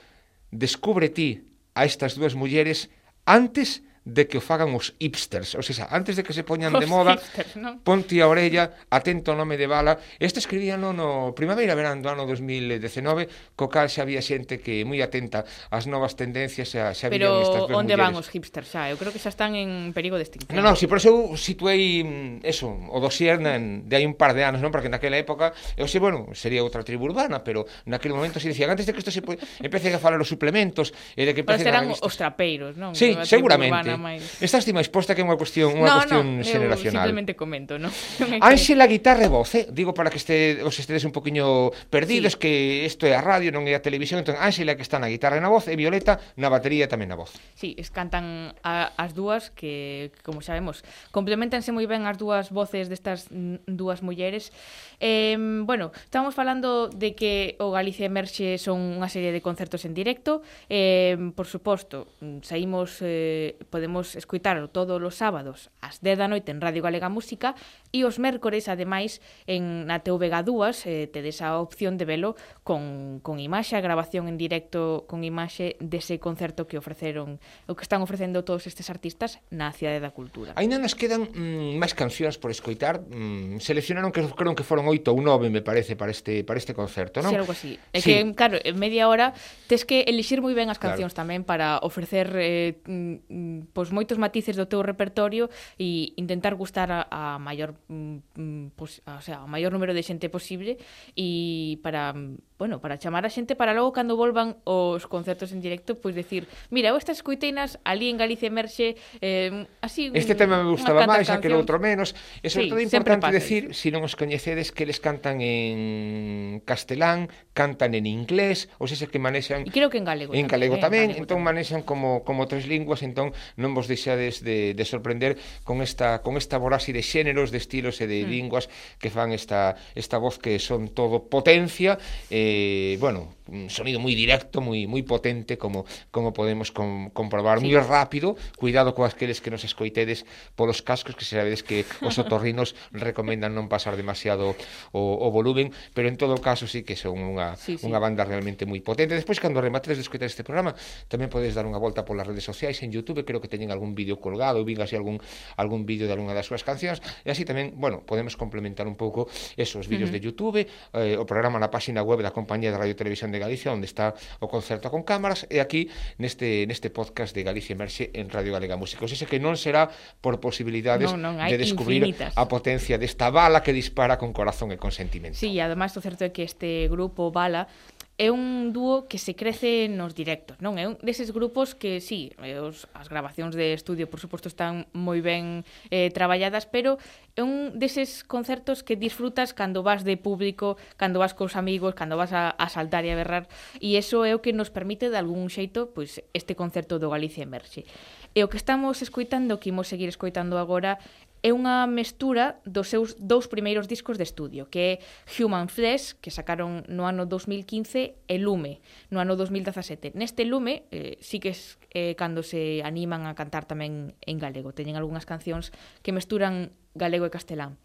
descubre 0.55 1.11
ti 1.11 1.51
a 1.75 1.83
estas 1.83 2.15
dúas 2.15 2.39
mulleres 2.39 2.95
antes 3.27 3.83
de 3.83 3.94
de 4.05 4.29
que 4.29 4.37
o 4.37 4.45
fagan 4.45 4.77
os 4.77 4.93
hipsters. 5.01 5.57
Ou 5.57 5.65
seja, 5.65 5.89
antes 5.89 6.15
de 6.15 6.23
que 6.23 6.37
se 6.37 6.45
poñan 6.45 6.77
os 6.77 6.81
de 6.81 6.87
moda, 6.87 7.17
hipsters, 7.17 7.57
¿no? 7.57 7.81
ponte 7.81 8.21
a 8.21 8.29
orella, 8.29 8.77
atento 8.93 9.33
ao 9.33 9.41
nome 9.41 9.57
de 9.57 9.65
bala. 9.65 9.97
Este 10.21 10.45
escribíano 10.45 10.93
no 10.93 11.33
primavera-verán 11.33 12.05
do 12.05 12.13
ano 12.13 12.29
2019, 12.29 13.57
co 13.57 13.73
cal 13.73 13.89
xa 13.89 14.05
había 14.05 14.21
xente 14.21 14.61
que 14.61 14.85
moi 14.85 15.01
atenta 15.01 15.49
ás 15.73 15.89
novas 15.89 16.21
tendencias 16.21 16.69
xa, 16.69 16.93
xa 16.93 17.09
Pero 17.09 17.41
estas 17.41 17.65
Pero 17.65 17.81
onde 17.81 17.97
mulleres. 17.97 18.13
van 18.13 18.15
os 18.21 18.29
hipsters 18.29 18.69
xa? 18.77 18.93
Eu 18.93 19.01
creo 19.01 19.09
que 19.09 19.19
xa 19.19 19.33
están 19.33 19.57
en 19.57 19.97
perigo 19.97 20.21
de 20.21 20.29
extinción. 20.29 20.53
Non, 20.53 20.69
non, 20.69 20.77
si 20.77 20.85
por 20.85 21.01
eso 21.01 21.09
eu 21.09 21.41
situei 21.41 22.05
mm, 22.05 22.45
eso, 22.45 22.69
o 22.69 22.99
dosier 23.01 23.41
de 23.41 23.95
hai 23.97 24.05
un 24.05 24.21
par 24.21 24.37
de 24.37 24.45
anos, 24.45 24.61
non? 24.61 24.69
Porque 24.69 24.93
naquela 24.93 25.17
época, 25.17 25.57
eu 25.81 25.89
sei, 25.89 25.97
bueno, 25.97 26.29
sería 26.37 26.61
outra 26.61 26.85
tribu 26.85 27.09
urbana, 27.09 27.41
pero 27.41 27.65
naquele 27.89 28.13
momento 28.13 28.37
se 28.37 28.53
dicían, 28.53 28.69
antes 28.69 28.85
de 28.85 28.93
que 28.93 29.01
isto 29.01 29.09
se 29.09 29.25
empecen 29.65 29.97
a 29.97 30.01
falar 30.01 30.21
os 30.21 30.29
suplementos, 30.29 30.93
e 31.17 31.25
de 31.25 31.33
que 31.33 31.41
empecen 31.41 31.73
a... 31.73 31.81
Pero 31.81 31.81
serán 31.81 31.87
a... 31.89 32.05
os 32.05 32.15
trapeiros, 32.21 32.77
non? 32.77 32.93
Sí, 32.93 33.17
seguramente, 33.25 33.94
máis. 33.99 34.23
Estás 34.41 34.65
ti 34.65 34.73
máis 34.73 34.89
posta 34.89 35.13
que 35.13 35.23
é 35.23 35.27
unha 35.27 35.39
cuestión, 35.39 35.75
unha 35.75 35.89
no, 35.89 35.97
cuestión 36.01 36.25
no, 36.41 36.47
xeneracional. 36.47 37.05
simplemente 37.07 37.33
comento, 37.37 37.79
non? 37.79 37.93
Ánxela 38.43 38.89
guitarra 38.89 39.27
e 39.27 39.31
voz, 39.31 39.53
eh? 39.55 39.69
digo 39.71 39.95
para 39.95 40.09
que 40.11 40.19
este, 40.19 40.65
os 40.65 40.77
estedes 40.77 41.05
un 41.05 41.13
poquinho 41.13 41.71
perdidos 41.93 42.35
sí. 42.35 42.41
que 42.41 42.53
isto 42.89 43.07
é 43.07 43.15
a 43.15 43.23
radio, 43.23 43.53
non 43.55 43.69
é 43.69 43.77
a 43.77 43.83
televisión, 43.85 44.21
entón 44.25 44.41
Ánxela 44.41 44.75
que 44.75 44.85
está 44.85 44.97
na 44.97 45.07
guitarra 45.13 45.39
e 45.39 45.43
na 45.45 45.53
voz 45.53 45.69
e 45.69 45.75
Violeta 45.77 46.19
na 46.41 46.49
batería 46.49 46.87
e 46.87 46.91
tamén 46.91 47.13
na 47.13 47.19
voz. 47.19 47.37
Sí, 47.55 47.77
es 47.77 47.93
cantan 47.93 48.57
a, 48.65 48.91
as 48.97 49.13
dúas 49.13 49.53
que 49.53 50.11
como 50.25 50.41
sabemos, 50.41 50.83
complementanse 51.13 51.71
moi 51.71 51.85
ben 51.85 52.09
as 52.09 52.17
dúas 52.17 52.51
voces 52.51 52.89
destas 52.89 53.29
dúas 53.69 54.01
mulleres. 54.01 54.51
Eh, 54.99 55.37
bueno, 55.39 55.93
estamos 56.05 56.35
falando 56.35 56.89
de 56.89 57.15
que 57.15 57.57
o 57.59 57.71
Galicia 57.71 58.07
Emerxe 58.07 58.57
son 58.59 58.99
unha 58.99 59.11
serie 59.11 59.31
de 59.35 59.45
concertos 59.45 59.85
en 59.85 59.93
directo, 59.93 60.41
eh, 60.71 61.17
por 61.37 61.47
suposto, 61.47 62.09
saímos 62.43 62.99
eh, 63.03 63.59
podemos 63.69 63.84
podemos 63.85 64.17
escuitalo 64.17 64.71
todos 64.73 64.97
os 64.97 65.15
sábados 65.21 65.69
ás 65.85 66.01
10 66.01 66.17
da 66.17 66.25
noite 66.25 66.49
en 66.49 66.65
Radio 66.65 66.81
Galega 66.81 67.13
Música 67.13 67.53
e 67.93 68.09
os 68.09 68.17
mércores, 68.17 68.73
ademais, 68.73 69.21
en 69.45 69.85
na 69.85 70.01
TVG2, 70.01 70.89
eh, 70.89 71.07
tedes 71.13 71.45
a 71.45 71.61
opción 71.61 72.01
de 72.01 72.09
velo 72.09 72.33
con, 72.65 73.21
con 73.21 73.37
imaxe, 73.39 73.77
a 73.77 73.85
grabación 73.85 74.27
en 74.27 74.41
directo 74.41 75.05
con 75.05 75.21
imaxe 75.21 75.77
dese 75.85 76.17
concerto 76.17 76.65
que 76.65 76.81
ofreceron 76.81 77.39
o 77.69 77.77
que 77.77 77.85
están 77.85 78.01
ofrecendo 78.01 78.41
todos 78.41 78.65
estes 78.65 78.89
artistas 78.89 79.45
na 79.53 79.69
Cidade 79.71 80.01
da 80.01 80.17
Cultura. 80.17 80.57
Ainda 80.57 80.81
nos 80.81 80.97
quedan 80.97 81.29
mm, 81.29 81.77
máis 81.77 81.93
cancións 81.93 82.41
por 82.41 82.49
escoitar. 82.49 83.05
Mm, 83.05 83.61
seleccionaron 83.61 84.17
que 84.17 84.25
creo 84.33 84.57
que 84.57 84.65
foron 84.65 84.89
oito 84.89 85.13
ou 85.13 85.21
nove, 85.21 85.53
me 85.53 85.61
parece, 85.61 85.93
para 85.93 86.09
este 86.09 86.41
para 86.41 86.57
este 86.57 86.73
concerto, 86.73 87.21
non? 87.21 87.29
Sí, 87.29 87.37
algo 87.37 87.53
así. 87.53 87.77
É 87.93 88.01
sí. 88.01 88.09
que, 88.09 88.17
claro, 88.33 88.57
en 88.59 88.81
media 88.81 89.13
hora 89.13 89.37
tes 89.69 89.85
que 89.85 90.09
elixir 90.09 90.41
moi 90.41 90.57
ben 90.57 90.73
as 90.73 90.81
cancións 90.81 91.13
claro. 91.13 91.21
tamén 91.21 91.45
para 91.45 91.85
ofrecer 91.85 92.33
eh, 92.41 92.81
mm, 92.89 93.74
pois 93.75 93.91
moitos 93.91 94.17
matices 94.17 94.55
do 94.55 94.71
teu 94.71 94.81
repertorio 94.81 95.51
e 95.77 96.15
intentar 96.17 96.55
gustar 96.55 96.89
a, 96.89 97.01
a 97.11 97.23
maior 97.43 97.75
mm, 97.91 98.39
mm 98.39 98.67
pois, 98.79 99.03
a, 99.05 99.19
o 99.19 99.25
sea, 99.27 99.43
o 99.43 99.49
maior 99.51 99.75
número 99.75 99.93
de 99.93 100.07
xente 100.07 100.31
posible 100.31 100.79
e 101.19 101.77
para 101.83 102.15
mm, 102.15 102.54
bueno, 102.57 102.79
para 102.79 102.99
chamar 103.03 103.27
a 103.27 103.31
xente 103.31 103.59
para 103.59 103.75
logo 103.75 103.91
cando 103.91 104.15
volvan 104.15 104.55
os 104.63 105.11
concertos 105.11 105.51
en 105.51 105.59
directo, 105.59 105.99
pois 105.99 106.15
decir, 106.15 106.47
mira, 106.71 106.95
eu 106.95 106.97
estas 106.97 107.19
escuiteinas 107.19 107.83
ali 107.83 108.07
en 108.07 108.15
Galicia 108.15 108.47
emerxe 108.47 108.95
eh, 109.19 109.67
así 109.83 110.15
Este 110.15 110.39
tema 110.39 110.63
me 110.63 110.71
gustaba 110.71 111.03
máis, 111.03 111.27
aquel 111.35 111.59
outro 111.59 111.83
menos, 111.83 112.15
e 112.39 112.47
sobre 112.47 112.71
sí, 112.71 112.71
todo 112.71 112.79
importante 112.79 113.27
decir, 113.35 113.75
se 113.75 113.87
si 113.87 113.89
non 113.91 114.07
os 114.07 114.15
coñecedes 114.15 114.71
que 114.71 114.87
eles 114.87 115.03
cantan 115.03 115.43
en 115.43 116.63
castelán, 116.63 117.27
cantan 117.59 117.99
en 117.99 118.07
inglés, 118.07 118.71
ou 118.79 118.87
seja, 118.87 119.11
que 119.11 119.19
manexan 119.19 119.67
E 119.67 119.75
creo 119.75 119.91
que 119.91 119.99
en 119.99 120.07
galego. 120.07 120.31
En 120.31 120.47
galego 120.47 120.79
eh, 120.79 120.85
tamén, 120.85 121.11
en 121.11 121.27
galego 121.27 121.27
entón, 121.27 121.43
tamén, 121.43 121.43
entón 121.43 121.51
manexan 121.51 121.83
como 121.83 122.23
como 122.23 122.47
tres 122.47 122.71
linguas, 122.71 123.03
entón 123.03 123.35
non 123.59 123.75
vos 123.75 123.91
deixades 123.91 124.47
de, 124.47 124.79
de 124.79 124.85
sorprender 124.87 125.43
con 125.67 125.83
esta 125.83 126.23
con 126.23 126.39
esta 126.39 126.63
voraxe 126.63 126.95
de 126.95 127.03
xéneros, 127.03 127.51
de 127.51 127.59
estilos 127.59 127.99
e 127.99 128.07
de 128.07 128.23
mm. 128.23 128.31
linguas 128.31 128.71
que 129.03 129.11
fan 129.11 129.35
esta 129.35 129.75
esta 129.99 130.23
voz 130.23 130.39
que 130.39 130.63
son 130.63 130.95
todo 130.95 131.27
potencia 131.27 131.99
eh, 132.31 132.44
eh, 132.45 132.99
bueno, 133.01 133.35
un 133.49 133.69
sonido 133.69 134.01
moi 134.01 134.17
directo, 134.17 134.65
moi 134.65 134.89
moi 134.89 135.05
potente, 135.05 135.61
como 135.61 135.85
como 136.09 136.33
podemos 136.33 136.73
com, 136.73 137.13
comprobar, 137.13 137.61
sí. 137.61 137.69
moi 137.69 137.77
rápido, 137.77 138.41
cuidado 138.57 138.97
coas 138.97 139.13
aqueles 139.13 139.45
que 139.45 139.53
nos 139.53 139.65
escoitedes 139.69 140.25
polos 140.57 140.81
cascos, 140.81 141.17
que 141.17 141.29
sabedes 141.29 141.61
que 141.61 141.85
os 142.01 142.17
otorrinos 142.17 142.73
recomendan 142.93 143.53
non 143.53 143.69
pasar 143.69 144.01
demasiado 144.01 144.57
o, 144.97 145.03
o 145.21 145.29
volumen, 145.29 145.73
pero 145.93 146.09
en 146.09 146.17
todo 146.17 146.41
caso 146.41 146.65
sí 146.65 146.89
que 146.89 146.97
son 146.97 147.21
unha, 147.21 147.57
sí, 147.57 147.77
sí. 147.77 147.85
unha 147.85 148.01
banda 148.01 148.25
realmente 148.25 148.65
moi 148.65 148.81
potente. 148.81 149.17
Despois, 149.17 149.41
cando 149.41 149.61
remates 149.61 149.97
de 149.97 150.05
escoitar 150.05 150.29
este 150.29 150.45
programa, 150.45 150.73
tamén 151.13 151.29
podes 151.29 151.53
dar 151.53 151.69
unha 151.69 151.81
volta 151.81 152.05
polas 152.09 152.25
redes 152.25 152.45
sociais, 152.45 152.81
en 152.81 152.93
Youtube 152.93 153.29
creo 153.29 153.45
que 153.45 153.49
teñen 153.53 153.69
algún 153.69 153.93
vídeo 153.93 154.17
colgado, 154.21 154.61
ou 154.61 154.67
vinga 154.67 154.89
así 154.89 154.97
algún, 154.97 155.21
algún 155.57 155.85
vídeo 155.85 156.09
de 156.09 156.17
algunha 156.17 156.33
das 156.33 156.49
súas 156.49 156.65
cancións, 156.65 157.05
e 157.25 157.29
así 157.29 157.45
tamén, 157.45 157.77
bueno, 157.77 158.03
podemos 158.09 158.41
complementar 158.41 158.89
un 158.89 158.97
pouco 158.97 159.29
esos 159.61 159.85
vídeos 159.85 160.09
uh 160.09 160.17
-huh. 160.17 160.21
de 160.21 160.25
Youtube, 160.25 160.61
eh, 160.97 161.21
o 161.21 161.25
programa 161.29 161.61
na 161.61 161.69
página 161.69 162.01
web 162.01 162.25
da 162.25 162.34
Compañía 162.35 162.75
de 162.75 162.79
Radio 162.83 162.99
Televisión 162.99 163.31
de 163.31 163.39
Galicia, 163.39 163.71
onde 163.71 163.87
está 163.87 164.19
o 164.43 164.51
concerto 164.51 164.91
con 164.91 165.07
cámaras, 165.07 165.47
e 165.47 165.63
aquí 165.63 165.87
neste 166.19 166.67
neste 166.67 166.91
podcast 166.91 167.31
de 167.31 167.47
Galicia 167.47 167.79
Emerxe 167.79 168.11
en 168.11 168.27
Radio 168.27 168.59
Galega 168.59 168.75
Música. 168.75 169.07
Ese 169.07 169.31
que 169.31 169.39
non 169.39 169.55
será 169.55 169.87
por 170.19 170.43
posibilidades 170.43 171.07
non, 171.15 171.23
non, 171.23 171.39
de 171.39 171.55
descubrir 171.55 172.03
infinitas. 172.03 172.35
a 172.35 172.51
potencia 172.51 172.99
desta 172.99 173.31
bala 173.31 173.63
que 173.63 173.71
dispara 173.71 174.19
con 174.19 174.35
corazón 174.35 174.75
e 174.75 174.77
con 174.77 174.91
sentimento. 174.91 175.39
Sí, 175.39 175.55
e 175.55 175.63
ademais 175.63 175.95
o 175.95 176.03
certo 176.03 176.27
é 176.27 176.35
que 176.35 176.43
este 176.43 176.91
grupo 176.91 177.31
Bala 177.31 177.71
é 178.17 178.31
un 178.31 178.71
dúo 178.71 179.11
que 179.11 179.19
se 179.19 179.35
crece 179.35 179.91
nos 179.91 180.15
directos, 180.15 180.63
non? 180.63 180.79
É 180.79 180.87
un 180.87 180.95
deses 181.03 181.35
grupos 181.35 181.75
que, 181.75 181.99
sí, 181.99 182.31
os, 182.39 182.87
as 182.95 183.11
grabacións 183.11 183.59
de 183.59 183.75
estudio, 183.75 184.07
por 184.07 184.23
suposto, 184.23 184.47
están 184.47 184.87
moi 184.95 185.19
ben 185.19 185.67
eh, 185.91 186.15
traballadas, 186.15 186.63
pero 186.71 187.03
é 187.35 187.43
un 187.43 187.75
deses 187.75 188.23
concertos 188.23 188.87
que 188.87 188.95
disfrutas 188.95 189.51
cando 189.51 189.83
vas 189.83 190.07
de 190.07 190.15
público, 190.15 190.79
cando 190.95 191.19
vas 191.19 191.35
cos 191.35 191.59
amigos, 191.59 191.99
cando 191.99 192.15
vas 192.15 192.31
a, 192.31 192.55
a 192.55 192.71
saltar 192.71 193.03
e 193.03 193.11
a 193.11 193.19
berrar, 193.19 193.51
e 193.83 193.99
eso 193.99 194.23
é 194.23 194.31
o 194.31 194.39
que 194.39 194.55
nos 194.55 194.71
permite, 194.71 195.11
de 195.11 195.19
algún 195.19 195.51
xeito, 195.51 195.91
pois, 195.91 196.23
este 196.31 196.55
concerto 196.55 197.03
do 197.03 197.11
Galicia 197.11 197.43
Emerxe. 197.43 197.83
E 198.31 198.47
o 198.47 198.51
que 198.51 198.59
estamos 198.59 199.03
escoitando, 199.03 199.59
que 199.59 199.75
imos 199.75 199.91
seguir 199.91 200.07
escoitando 200.07 200.55
agora, 200.63 201.03
é 201.45 201.53
unha 201.53 201.85
mestura 201.85 202.57
dos 202.65 202.89
seus 202.89 203.21
dous 203.21 203.53
primeiros 203.53 203.85
discos 203.85 204.17
de 204.17 204.25
estudio, 204.25 204.73
que 204.73 204.81
é 204.81 204.93
Human 205.37 205.69
Flesh, 205.69 206.17
que 206.17 206.33
sacaron 206.33 206.89
no 206.89 207.05
ano 207.05 207.29
2015, 207.29 208.17
e 208.17 208.37
Lume, 208.41 208.81
no 209.13 209.21
ano 209.21 209.37
2017. 209.37 210.17
Neste 210.17 210.49
Lume, 210.49 210.89
eh, 210.89 211.21
sí 211.21 211.45
que 211.45 211.53
é 211.53 211.57
eh, 211.93 212.13
cando 212.17 212.41
se 212.41 212.81
animan 212.81 213.29
a 213.29 213.37
cantar 213.37 213.69
tamén 213.69 214.17
en 214.25 214.41
galego. 214.41 214.73
Teñen 214.73 214.97
algunhas 214.97 215.29
cancións 215.29 215.69
que 216.01 216.17
mesturan 216.17 216.73
galego 216.97 217.29
e 217.29 217.31
castelán. 217.31 217.77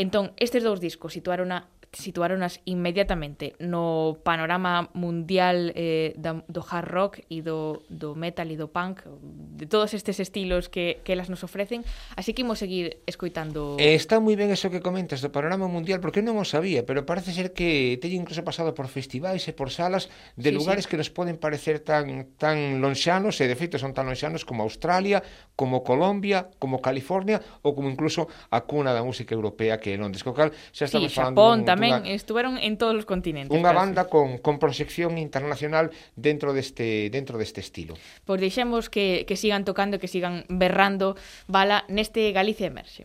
Entón, 0.00 0.32
estes 0.40 0.64
dous 0.64 0.80
discos 0.80 1.12
situaron 1.12 1.52
a 1.52 1.68
situaronas 1.94 2.60
inmediatamente 2.64 3.54
no 3.58 4.18
panorama 4.22 4.90
mundial 4.94 5.72
eh, 5.74 6.14
do 6.18 6.62
hard 6.62 6.88
rock 6.90 7.14
e 7.30 7.40
do, 7.40 7.82
do 7.88 8.14
metal 8.14 8.50
e 8.50 8.56
do 8.58 8.68
punk 8.68 9.06
de 9.54 9.66
todos 9.66 9.94
estes 9.94 10.20
estilos 10.20 10.68
que, 10.68 11.00
que 11.06 11.14
elas 11.14 11.30
nos 11.30 11.42
ofrecen 11.42 11.86
así 12.18 12.34
que 12.34 12.42
imos 12.42 12.58
seguir 12.58 13.00
escoitando 13.06 13.78
eh, 13.78 13.94
Está 13.94 14.20
moi 14.20 14.36
ben 14.36 14.52
eso 14.52 14.68
que 14.68 14.84
comentas 14.84 15.24
do 15.24 15.30
panorama 15.32 15.70
mundial 15.70 16.02
porque 16.02 16.20
eu 16.20 16.26
non 16.26 16.36
o 16.36 16.44
sabía, 16.44 16.84
pero 16.84 17.06
parece 17.06 17.32
ser 17.32 17.56
que 17.56 17.96
teñen 18.02 18.26
incluso 18.26 18.44
pasado 18.44 18.74
por 18.74 18.90
festivais 18.90 19.46
e 19.48 19.52
por 19.54 19.72
salas 19.72 20.12
de 20.36 20.50
sí, 20.50 20.56
lugares 20.56 20.84
sí. 20.84 20.92
que 20.92 21.00
nos 21.00 21.08
poden 21.08 21.40
parecer 21.40 21.80
tan 21.80 22.36
tan 22.36 22.82
lonxanos 22.84 23.40
e 23.40 23.48
de 23.48 23.56
feito 23.56 23.80
son 23.80 23.96
tan 23.96 24.08
lonxanos 24.08 24.44
como 24.44 24.64
Australia, 24.64 25.24
como 25.56 25.80
Colombia 25.86 26.50
como 26.58 26.80
California 26.80 27.40
ou 27.62 27.72
como 27.72 27.88
incluso 27.88 28.26
a 28.50 28.64
cuna 28.64 28.92
da 28.92 29.04
música 29.04 29.32
europea 29.32 29.78
que 29.78 29.92
é 29.92 29.96
Londres, 29.96 30.24
co 30.24 30.36
cal 30.36 30.52
xa 30.72 30.88
estamos 30.88 31.10
sí, 31.12 31.16
falando 31.16 31.40
Japón, 31.40 31.62
un, 31.62 31.68
tamén 31.68 31.83
tamén 31.84 32.08
estuveron 32.08 32.56
en 32.56 32.80
todos 32.80 32.96
os 32.96 33.06
continentes. 33.06 33.52
Unha 33.52 33.70
casi. 33.70 33.80
banda 33.84 34.02
con, 34.08 34.40
con 34.40 34.56
proxección 34.56 35.20
internacional 35.20 35.92
dentro 36.16 36.56
deste 36.56 37.12
dentro 37.12 37.36
deste 37.36 37.60
estilo. 37.60 37.94
Pois 38.24 38.40
deixemos 38.40 38.88
que, 38.88 39.28
que 39.28 39.36
sigan 39.36 39.68
tocando, 39.68 40.00
que 40.00 40.08
sigan 40.08 40.48
berrando 40.48 41.14
bala 41.44 41.84
neste 41.92 42.32
Galicia 42.32 42.72
Emerxe. 42.72 43.04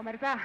Omerta. 0.00 0.40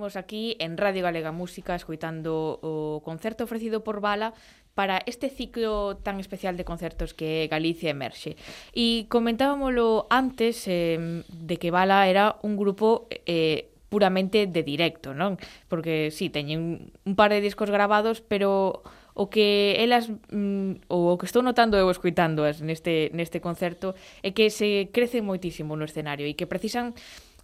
Seguimos 0.00 0.16
aquí 0.16 0.56
en 0.60 0.78
Radio 0.78 1.02
Galega 1.02 1.30
Música 1.30 1.74
escoitando 1.76 2.56
o 2.64 3.04
concerto 3.04 3.44
ofrecido 3.44 3.84
por 3.84 4.00
Bala 4.00 4.32
para 4.72 5.04
este 5.04 5.28
ciclo 5.28 6.00
tan 6.00 6.24
especial 6.24 6.56
de 6.56 6.64
concertos 6.64 7.12
que 7.12 7.44
Galicia 7.52 7.92
emerxe. 7.92 8.40
E 8.72 9.04
comentábamolo 9.12 10.08
antes 10.08 10.64
eh, 10.72 11.20
de 11.28 11.60
que 11.60 11.68
Bala 11.68 12.08
era 12.08 12.40
un 12.40 12.56
grupo 12.56 13.12
eh, 13.28 13.76
puramente 13.92 14.48
de 14.48 14.64
directo, 14.64 15.12
non? 15.12 15.36
Porque 15.68 16.08
sí, 16.08 16.32
teñen 16.32 16.96
un 17.04 17.12
par 17.12 17.28
de 17.28 17.44
discos 17.44 17.68
grabados, 17.68 18.24
pero 18.24 18.80
o 19.12 19.28
que 19.28 19.84
elas 19.84 20.08
mm, 20.08 20.88
o 20.88 21.20
que 21.20 21.28
estou 21.28 21.44
notando 21.44 21.76
eu 21.76 21.92
escuitándoas 21.92 22.64
neste 22.64 23.12
neste 23.12 23.44
concerto 23.44 23.92
é 24.24 24.32
que 24.32 24.48
se 24.48 24.88
crece 24.96 25.20
moitísimo 25.20 25.76
no 25.76 25.84
escenario 25.84 26.24
e 26.24 26.32
que 26.32 26.48
precisan 26.48 26.96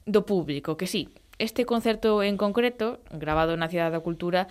do 0.09 0.25
público, 0.25 0.79
que 0.81 0.87
sí, 0.87 1.13
este 1.39 1.65
concerto 1.65 2.23
en 2.23 2.37
concreto, 2.37 3.01
grabado 3.13 3.57
na 3.57 3.69
Cidade 3.69 3.93
da 3.93 4.05
Cultura, 4.05 4.49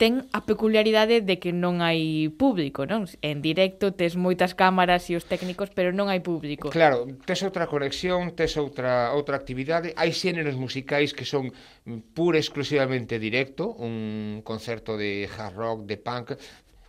ten 0.00 0.24
a 0.32 0.48
peculiaridade 0.48 1.20
de 1.20 1.36
que 1.36 1.52
non 1.52 1.84
hai 1.84 2.32
público, 2.32 2.88
non? 2.88 3.04
En 3.20 3.44
directo 3.44 3.92
tes 3.92 4.16
moitas 4.16 4.56
cámaras 4.56 5.12
e 5.12 5.18
os 5.20 5.28
técnicos, 5.28 5.68
pero 5.76 5.92
non 5.92 6.08
hai 6.08 6.24
público. 6.24 6.72
Claro, 6.72 7.04
tes 7.28 7.44
outra 7.44 7.68
conexión, 7.68 8.32
tes 8.32 8.56
outra 8.56 9.12
outra 9.12 9.36
actividade, 9.36 9.92
hai 10.00 10.16
xéneros 10.16 10.56
musicais 10.56 11.12
que 11.12 11.28
son 11.28 11.52
mm, 11.84 12.16
pura 12.16 12.40
exclusivamente 12.40 13.20
directo, 13.20 13.76
un 13.76 14.40
concerto 14.40 14.96
de 14.96 15.28
hard 15.28 15.56
rock, 15.60 15.78
de 15.84 16.00
punk, 16.00 16.32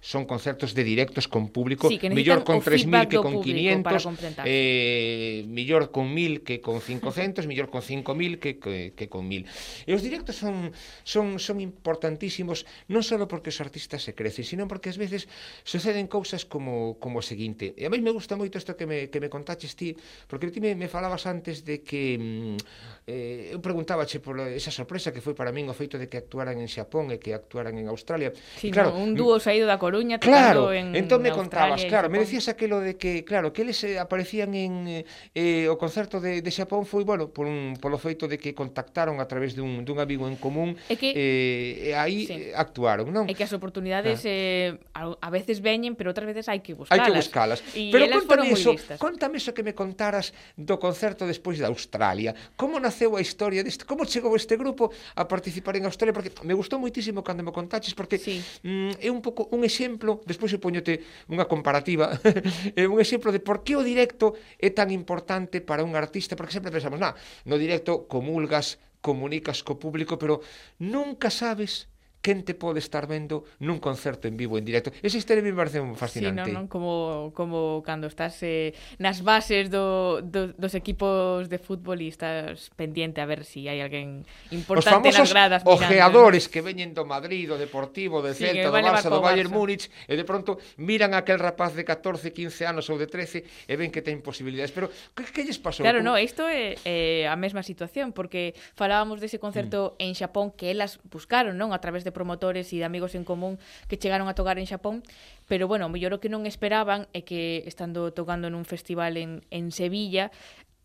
son 0.01 0.25
concertos 0.25 0.73
de 0.73 0.83
directos 0.83 1.27
con 1.27 1.49
público, 1.49 1.87
sí, 1.87 1.99
mellor 2.09 2.43
con 2.43 2.59
3.000 2.59 3.07
que 3.07 3.17
con 3.17 3.39
500, 3.39 4.07
eh, 4.45 5.45
mellor 5.47 5.91
con 5.91 6.09
1.000 6.15 6.41
que 6.41 6.59
con 6.59 6.81
500, 6.81 7.45
mellor 7.47 7.69
con 7.69 7.81
5.000 7.81 8.39
que, 8.39 8.57
que, 8.57 8.93
que 8.97 9.07
con 9.07 9.29
1.000. 9.29 9.45
E 9.85 9.93
os 9.93 10.01
directos 10.01 10.41
son, 10.41 10.73
son, 11.05 11.37
son 11.37 11.61
importantísimos 11.61 12.65
non 12.89 13.05
só 13.05 13.21
porque 13.29 13.53
os 13.53 13.61
artistas 13.61 14.01
se 14.01 14.17
crecen, 14.17 14.41
sino 14.41 14.65
porque 14.65 14.89
ás 14.89 14.97
veces 14.97 15.29
suceden 15.61 16.09
cousas 16.09 16.49
como, 16.49 16.97
como 16.97 17.21
o 17.21 17.25
seguinte. 17.25 17.77
E 17.77 17.85
a 17.85 17.93
mí 17.93 18.01
me 18.01 18.09
gusta 18.09 18.33
moito 18.33 18.57
isto 18.57 18.73
que 18.73 18.89
me, 18.89 19.13
que 19.13 19.21
me 19.21 19.29
contaches 19.29 19.77
ti, 19.77 19.93
porque 20.25 20.49
ti 20.49 20.57
me, 20.57 20.73
me 20.73 20.89
falabas 20.89 21.29
antes 21.29 21.61
de 21.61 21.85
que 21.85 22.17
mm, 22.17 22.57
eh, 23.05 23.53
eu 23.53 23.61
preguntábache 23.61 24.17
por 24.17 24.41
esa 24.49 24.73
sorpresa 24.73 25.13
que 25.13 25.21
foi 25.21 25.37
para 25.37 25.53
min 25.53 25.69
o 25.69 25.77
feito 25.77 26.01
de 26.01 26.09
que 26.09 26.17
actuaran 26.17 26.57
en 26.57 26.65
Xapón 26.65 27.13
e 27.13 27.21
que 27.21 27.37
actuaran 27.37 27.77
en 27.77 27.85
Australia. 27.85 28.33
Sí, 28.57 28.69
e 28.69 28.73
claro, 28.73 28.97
no, 28.97 29.05
un 29.05 29.13
dúo 29.13 29.37
saído 29.37 29.69
da 29.69 29.77
Coruña 29.77 29.90
Coruña, 29.91 30.19
claro, 30.19 30.71
en 30.71 30.95
entón 30.95 31.19
me 31.21 31.35
contabas, 31.35 31.83
claro, 31.83 32.07
me 32.07 32.19
decías 32.23 32.47
aquilo 32.47 32.79
de 32.79 32.95
que, 32.95 33.25
claro, 33.25 33.51
que 33.51 33.67
eles 33.67 33.83
eh, 33.83 33.99
aparecían 33.99 34.55
en 34.55 34.87
eh, 34.87 35.05
eh, 35.35 35.67
o 35.67 35.75
concerto 35.75 36.23
de, 36.23 36.39
de 36.39 36.47
Xapón 36.47 36.87
foi, 36.87 37.03
bueno, 37.03 37.27
por 37.27 37.43
un, 37.43 37.75
polo 37.75 37.99
feito 37.99 38.31
de 38.31 38.39
que 38.39 38.55
contactaron 38.55 39.19
a 39.19 39.27
través 39.27 39.51
dun, 39.51 39.83
dun 39.83 39.99
amigo 39.99 40.31
en 40.31 40.39
común 40.39 40.79
é 40.87 40.95
que, 40.95 41.11
eh, 41.11 41.91
aí 41.99 42.23
sí. 42.23 42.55
actuaron, 42.55 43.11
non? 43.11 43.27
É 43.27 43.35
que 43.35 43.43
as 43.43 43.51
oportunidades 43.51 44.23
ah. 44.23 44.31
eh, 44.31 44.79
a, 44.95 45.11
a 45.11 45.27
veces 45.27 45.59
veñen, 45.59 45.99
pero 45.99 46.15
outras 46.15 46.23
veces 46.23 46.47
hai 46.47 46.63
que 46.63 46.71
buscalas. 46.71 46.95
Hai 46.95 47.03
que 47.03 47.11
buscalas. 47.11 47.59
E 47.75 47.91
pero 47.91 48.07
contame 48.07 48.55
eso, 48.55 48.71
contame 48.95 49.43
eso 49.43 49.51
que 49.51 49.67
me 49.67 49.75
contaras 49.75 50.31
do 50.55 50.79
concerto 50.79 51.27
despois 51.27 51.59
de 51.59 51.67
Australia. 51.67 52.31
Como 52.55 52.79
naceu 52.79 53.19
a 53.19 53.21
historia 53.21 53.59
deste, 53.59 53.83
como 53.83 54.07
chegou 54.07 54.39
este 54.39 54.55
grupo 54.55 54.95
a 55.19 55.27
participar 55.27 55.75
en 55.75 55.83
Australia? 55.83 56.15
Porque 56.15 56.31
me 56.47 56.55
gustou 56.55 56.79
moitísimo 56.79 57.19
cando 57.27 57.43
me 57.43 57.51
contaches, 57.51 57.91
porque 57.91 58.15
sí. 58.15 58.39
mm, 58.63 59.03
é 59.03 59.11
un 59.11 59.19
pouco 59.19 59.51
un 59.51 59.67
exemplo 59.67 59.80
exemplo, 59.81 60.21
despois 60.29 60.53
eu 60.53 60.61
poñote 60.61 61.01
unha 61.25 61.49
comparativa, 61.49 62.13
eh, 62.77 62.85
un 62.85 63.01
exemplo 63.01 63.33
de 63.33 63.41
por 63.41 63.65
que 63.65 63.73
o 63.73 63.81
directo 63.81 64.37
é 64.61 64.69
tan 64.69 64.93
importante 64.93 65.57
para 65.57 65.81
un 65.81 65.97
artista, 65.97 66.37
porque 66.37 66.53
sempre 66.53 66.69
pensamos, 66.69 67.01
na, 67.01 67.17
no 67.49 67.57
directo 67.57 68.05
comulgas, 68.05 68.77
comunicas 69.01 69.65
co 69.65 69.81
público, 69.81 70.21
pero 70.21 70.45
nunca 70.77 71.33
sabes 71.33 71.89
quen 72.21 72.43
te 72.43 72.53
pode 72.53 72.81
estar 72.81 73.05
vendo 73.05 73.45
nun 73.61 73.77
concerto 73.77 74.25
en 74.29 74.37
vivo, 74.37 74.57
en 74.57 74.65
directo. 74.65 74.93
Esa 75.01 75.17
historia 75.17 75.41
me 75.41 75.53
parece 75.53 75.81
fascinante. 75.97 76.45
Sí, 76.45 76.53
non, 76.53 76.65
non? 76.65 76.71
Como, 76.71 77.33
como 77.33 77.81
cando 77.85 78.09
estás 78.09 78.41
eh, 78.41 78.73
nas 78.97 79.25
bases 79.25 79.69
do, 79.69 80.21
do, 80.21 80.53
dos 80.53 80.73
equipos 80.73 81.49
de 81.49 81.57
fútbol 81.57 82.01
e 82.01 82.09
estás 82.09 82.69
pendiente 82.77 83.21
a 83.21 83.27
ver 83.29 83.45
se 83.45 83.51
si 83.51 83.67
hai 83.67 83.83
alguén 83.83 84.23
importante 84.49 85.11
nas 85.11 85.29
gradas. 85.29 85.61
Os 85.67 85.77
ojeadores 85.77 86.47
que 86.47 86.63
veñen 86.63 86.95
do 86.95 87.03
Madrid, 87.03 87.51
do 87.51 87.59
Deportivo, 87.59 88.23
de 88.23 88.31
Celta, 88.31 88.57
sí, 88.57 88.65
do 88.65 88.71
Barça, 88.71 89.09
do 89.11 89.19
Bayern 89.19 89.51
Barça. 89.51 89.59
Múnich, 89.59 89.85
e 90.07 90.15
de 90.15 90.23
pronto 90.23 90.57
miran 90.79 91.13
a 91.13 91.21
aquel 91.21 91.37
rapaz 91.37 91.75
de 91.75 91.83
14, 91.83 92.31
15 92.31 92.63
anos 92.65 92.87
ou 92.87 92.97
de 92.97 93.11
13 93.11 93.43
e 93.67 93.73
ven 93.75 93.91
que 93.91 93.99
ten 94.01 94.23
posibilidades. 94.23 94.71
Pero, 94.71 94.87
que, 95.13 95.27
que 95.29 95.43
lles 95.43 95.59
pasou? 95.59 95.83
Claro, 95.83 95.99
no, 95.99 96.15
isto 96.15 96.47
é 96.47 96.79
é 96.85 97.27
a 97.27 97.35
mesma 97.35 97.61
situación, 97.61 98.15
porque 98.15 98.55
falábamos 98.73 99.19
dese 99.19 99.37
concerto 99.37 99.99
mm. 99.99 100.03
en 100.05 100.11
Xapón 100.15 100.47
que 100.55 100.71
elas 100.71 100.97
buscaron, 101.11 101.59
non? 101.59 101.75
A 101.75 101.79
través 101.83 102.07
de 102.07 102.10
de 102.11 102.13
promotores 102.13 102.67
e 102.75 102.77
de 102.77 102.83
amigos 102.83 103.15
en 103.15 103.23
común 103.23 103.55
que 103.87 103.95
chegaron 103.95 104.27
a 104.27 104.35
tocar 104.35 104.59
en 104.59 104.67
Xapón, 104.67 105.07
pero 105.47 105.71
bueno, 105.71 105.87
mellor 105.87 106.11
o 106.11 106.19
que 106.19 106.27
non 106.27 106.43
esperaban 106.43 107.07
é 107.15 107.23
que 107.23 107.63
estando 107.63 108.11
tocando 108.11 108.51
nun 108.51 108.67
festival 108.67 109.15
en, 109.15 109.47
en 109.47 109.71
Sevilla, 109.71 110.35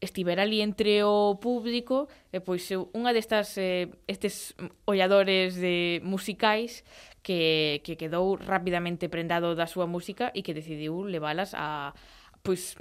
estivera 0.00 0.42
ali 0.42 0.60
entre 0.60 1.02
o 1.02 1.40
público 1.40 2.08
e 2.30 2.44
pois 2.44 2.68
unha 2.70 3.16
destas 3.16 3.56
eh, 3.56 3.88
estes 4.06 4.52
olladores 4.84 5.56
de 5.56 6.04
musicais 6.04 6.84
que, 7.24 7.80
que 7.80 7.96
quedou 7.96 8.36
rapidamente 8.36 9.08
prendado 9.08 9.56
da 9.56 9.66
súa 9.66 9.88
música 9.88 10.30
e 10.36 10.44
que 10.44 10.52
decidiu 10.52 11.08
leválas 11.08 11.56
a 11.56 11.96
pois 12.44 12.76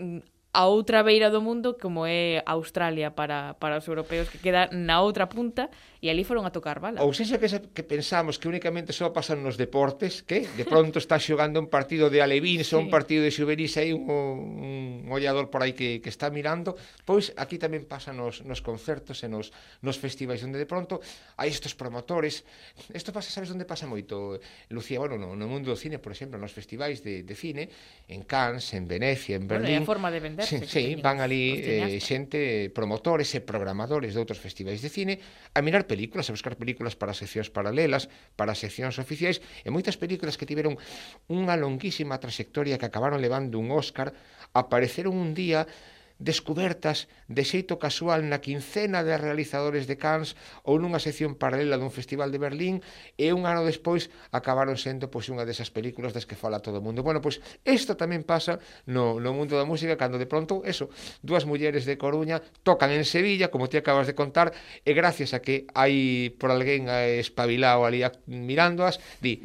a 0.55 0.71
outra 0.71 1.03
beira 1.03 1.27
do 1.27 1.43
mundo 1.43 1.75
como 1.75 2.07
é 2.07 2.39
Australia 2.47 3.11
para, 3.11 3.59
para 3.59 3.75
os 3.75 3.85
europeos 3.91 4.31
que 4.31 4.39
queda 4.39 4.71
na 4.71 5.03
outra 5.03 5.27
punta 5.27 5.67
e 5.99 6.07
ali 6.07 6.23
foron 6.23 6.47
a 6.47 6.53
tocar 6.53 6.79
bala. 6.79 7.01
Ou 7.03 7.11
seja 7.11 7.41
que, 7.41 7.49
que 7.49 7.83
pensamos 7.83 8.39
que 8.39 8.47
únicamente 8.47 8.95
só 8.95 9.11
pasan 9.11 9.43
nos 9.43 9.59
deportes 9.59 10.23
que 10.23 10.47
de 10.55 10.63
pronto 10.63 11.01
está 11.01 11.19
xogando 11.19 11.59
un 11.59 11.67
partido 11.67 12.13
de 12.13 12.23
Alevín, 12.23 12.63
sí. 12.63 12.77
un 12.77 12.87
partido 12.87 13.25
de 13.25 13.33
Xuberís 13.33 13.75
hai 13.75 13.91
un, 13.91 14.05
un 14.05 15.11
ollador 15.11 15.51
por 15.51 15.65
aí 15.65 15.73
que, 15.73 15.99
que 15.99 16.11
está 16.13 16.29
mirando 16.29 16.77
pois 17.03 17.33
aquí 17.35 17.57
tamén 17.57 17.83
pasa 17.89 18.13
nos, 18.13 18.45
nos 18.45 18.61
concertos 18.61 19.25
e 19.25 19.27
nos, 19.27 19.49
nos 19.81 19.97
festivais 19.97 20.39
onde 20.45 20.61
de 20.61 20.69
pronto 20.69 21.01
hai 21.41 21.49
estes 21.49 21.73
promotores 21.73 22.45
isto 22.93 23.09
pasa, 23.09 23.33
sabes 23.33 23.49
onde 23.49 23.65
pasa 23.65 23.89
moito 23.89 24.37
Lucía, 24.69 25.01
bueno, 25.01 25.17
no, 25.17 25.33
no 25.33 25.45
mundo 25.49 25.73
do 25.73 25.77
cine, 25.77 25.97
por 25.97 26.13
exemplo 26.13 26.37
nos 26.37 26.53
festivais 26.53 27.01
de, 27.01 27.25
de 27.25 27.35
cine 27.35 27.67
en 28.07 28.23
Cannes, 28.23 28.71
en 28.77 28.85
Venecia, 28.85 29.35
en 29.41 29.49
Berlín 29.49 29.81
bueno, 29.81 29.81
é 29.81 29.89
a 29.89 29.89
forma 29.89 30.09
de 30.13 30.21
vender 30.21 30.44
Sí, 30.45 30.61
sí 30.69 30.83
van 31.01 31.19
ali 31.19 31.57
eh, 31.57 31.97
xente, 31.99 32.69
promotores 32.69 33.33
e 33.33 33.41
programadores 33.41 34.13
de 34.13 34.21
outros 34.21 34.37
festivais 34.37 34.79
de 34.79 34.93
cine 34.93 35.17
a 35.51 35.59
mirar 35.65 35.89
películas, 35.89 36.29
a 36.29 36.35
buscar 36.37 36.55
películas 36.55 36.93
para 36.93 37.17
seccións 37.17 37.49
paralelas, 37.49 38.07
para 38.37 38.53
seccións 38.53 39.01
oficiais 39.01 39.41
e 39.65 39.69
moitas 39.73 39.97
películas 39.97 40.37
que 40.37 40.45
tiveron 40.45 40.77
unha 41.27 41.57
longuísima 41.57 42.21
trayectoria 42.21 42.77
que 42.77 42.87
acabaron 42.87 43.19
levando 43.19 43.57
un 43.57 43.73
Óscar 43.73 44.13
apareceron 44.53 45.17
un 45.17 45.33
día 45.33 45.65
descubertas 46.17 47.11
de 47.27 47.43
xeito 47.43 47.75
casual 47.75 48.23
na 48.23 48.39
quincena 48.39 49.03
de 49.03 49.19
realizadores 49.19 49.83
de 49.83 49.99
Cannes 49.99 50.39
ou 50.63 50.79
nunha 50.79 51.03
sección 51.03 51.35
paralela 51.35 51.75
dun 51.75 51.91
festival 51.91 52.31
de 52.31 52.39
Berlín 52.39 52.75
e 53.19 53.35
un 53.35 53.43
ano 53.43 53.67
despois 53.67 54.07
acabaron 54.31 54.79
sendo 54.79 55.11
pois 55.11 55.27
unha 55.27 55.43
desas 55.43 55.73
películas 55.73 56.15
das 56.15 56.23
que 56.23 56.39
fala 56.39 56.63
todo 56.63 56.79
o 56.79 56.85
mundo. 56.85 57.03
Bueno, 57.03 57.19
pois 57.19 57.43
isto 57.67 57.99
tamén 57.99 58.23
pasa 58.23 58.63
no, 58.87 59.19
no 59.19 59.35
mundo 59.35 59.59
da 59.59 59.67
música 59.67 59.99
cando 59.99 60.15
de 60.15 60.29
pronto, 60.29 60.63
eso, 60.63 60.87
dúas 61.19 61.43
mulleres 61.43 61.83
de 61.83 61.99
Coruña 61.99 62.39
tocan 62.63 62.95
en 62.95 63.03
Sevilla, 63.03 63.51
como 63.51 63.67
ti 63.67 63.75
acabas 63.75 64.07
de 64.07 64.15
contar, 64.15 64.55
e 64.87 64.91
gracias 64.95 65.35
a 65.35 65.43
que 65.43 65.67
hai 65.75 66.31
por 66.39 66.47
alguén 66.47 66.87
eh, 66.87 67.19
espabilado 67.19 67.83
ali 67.83 68.07
mirándoas, 68.27 69.03
di, 69.19 69.43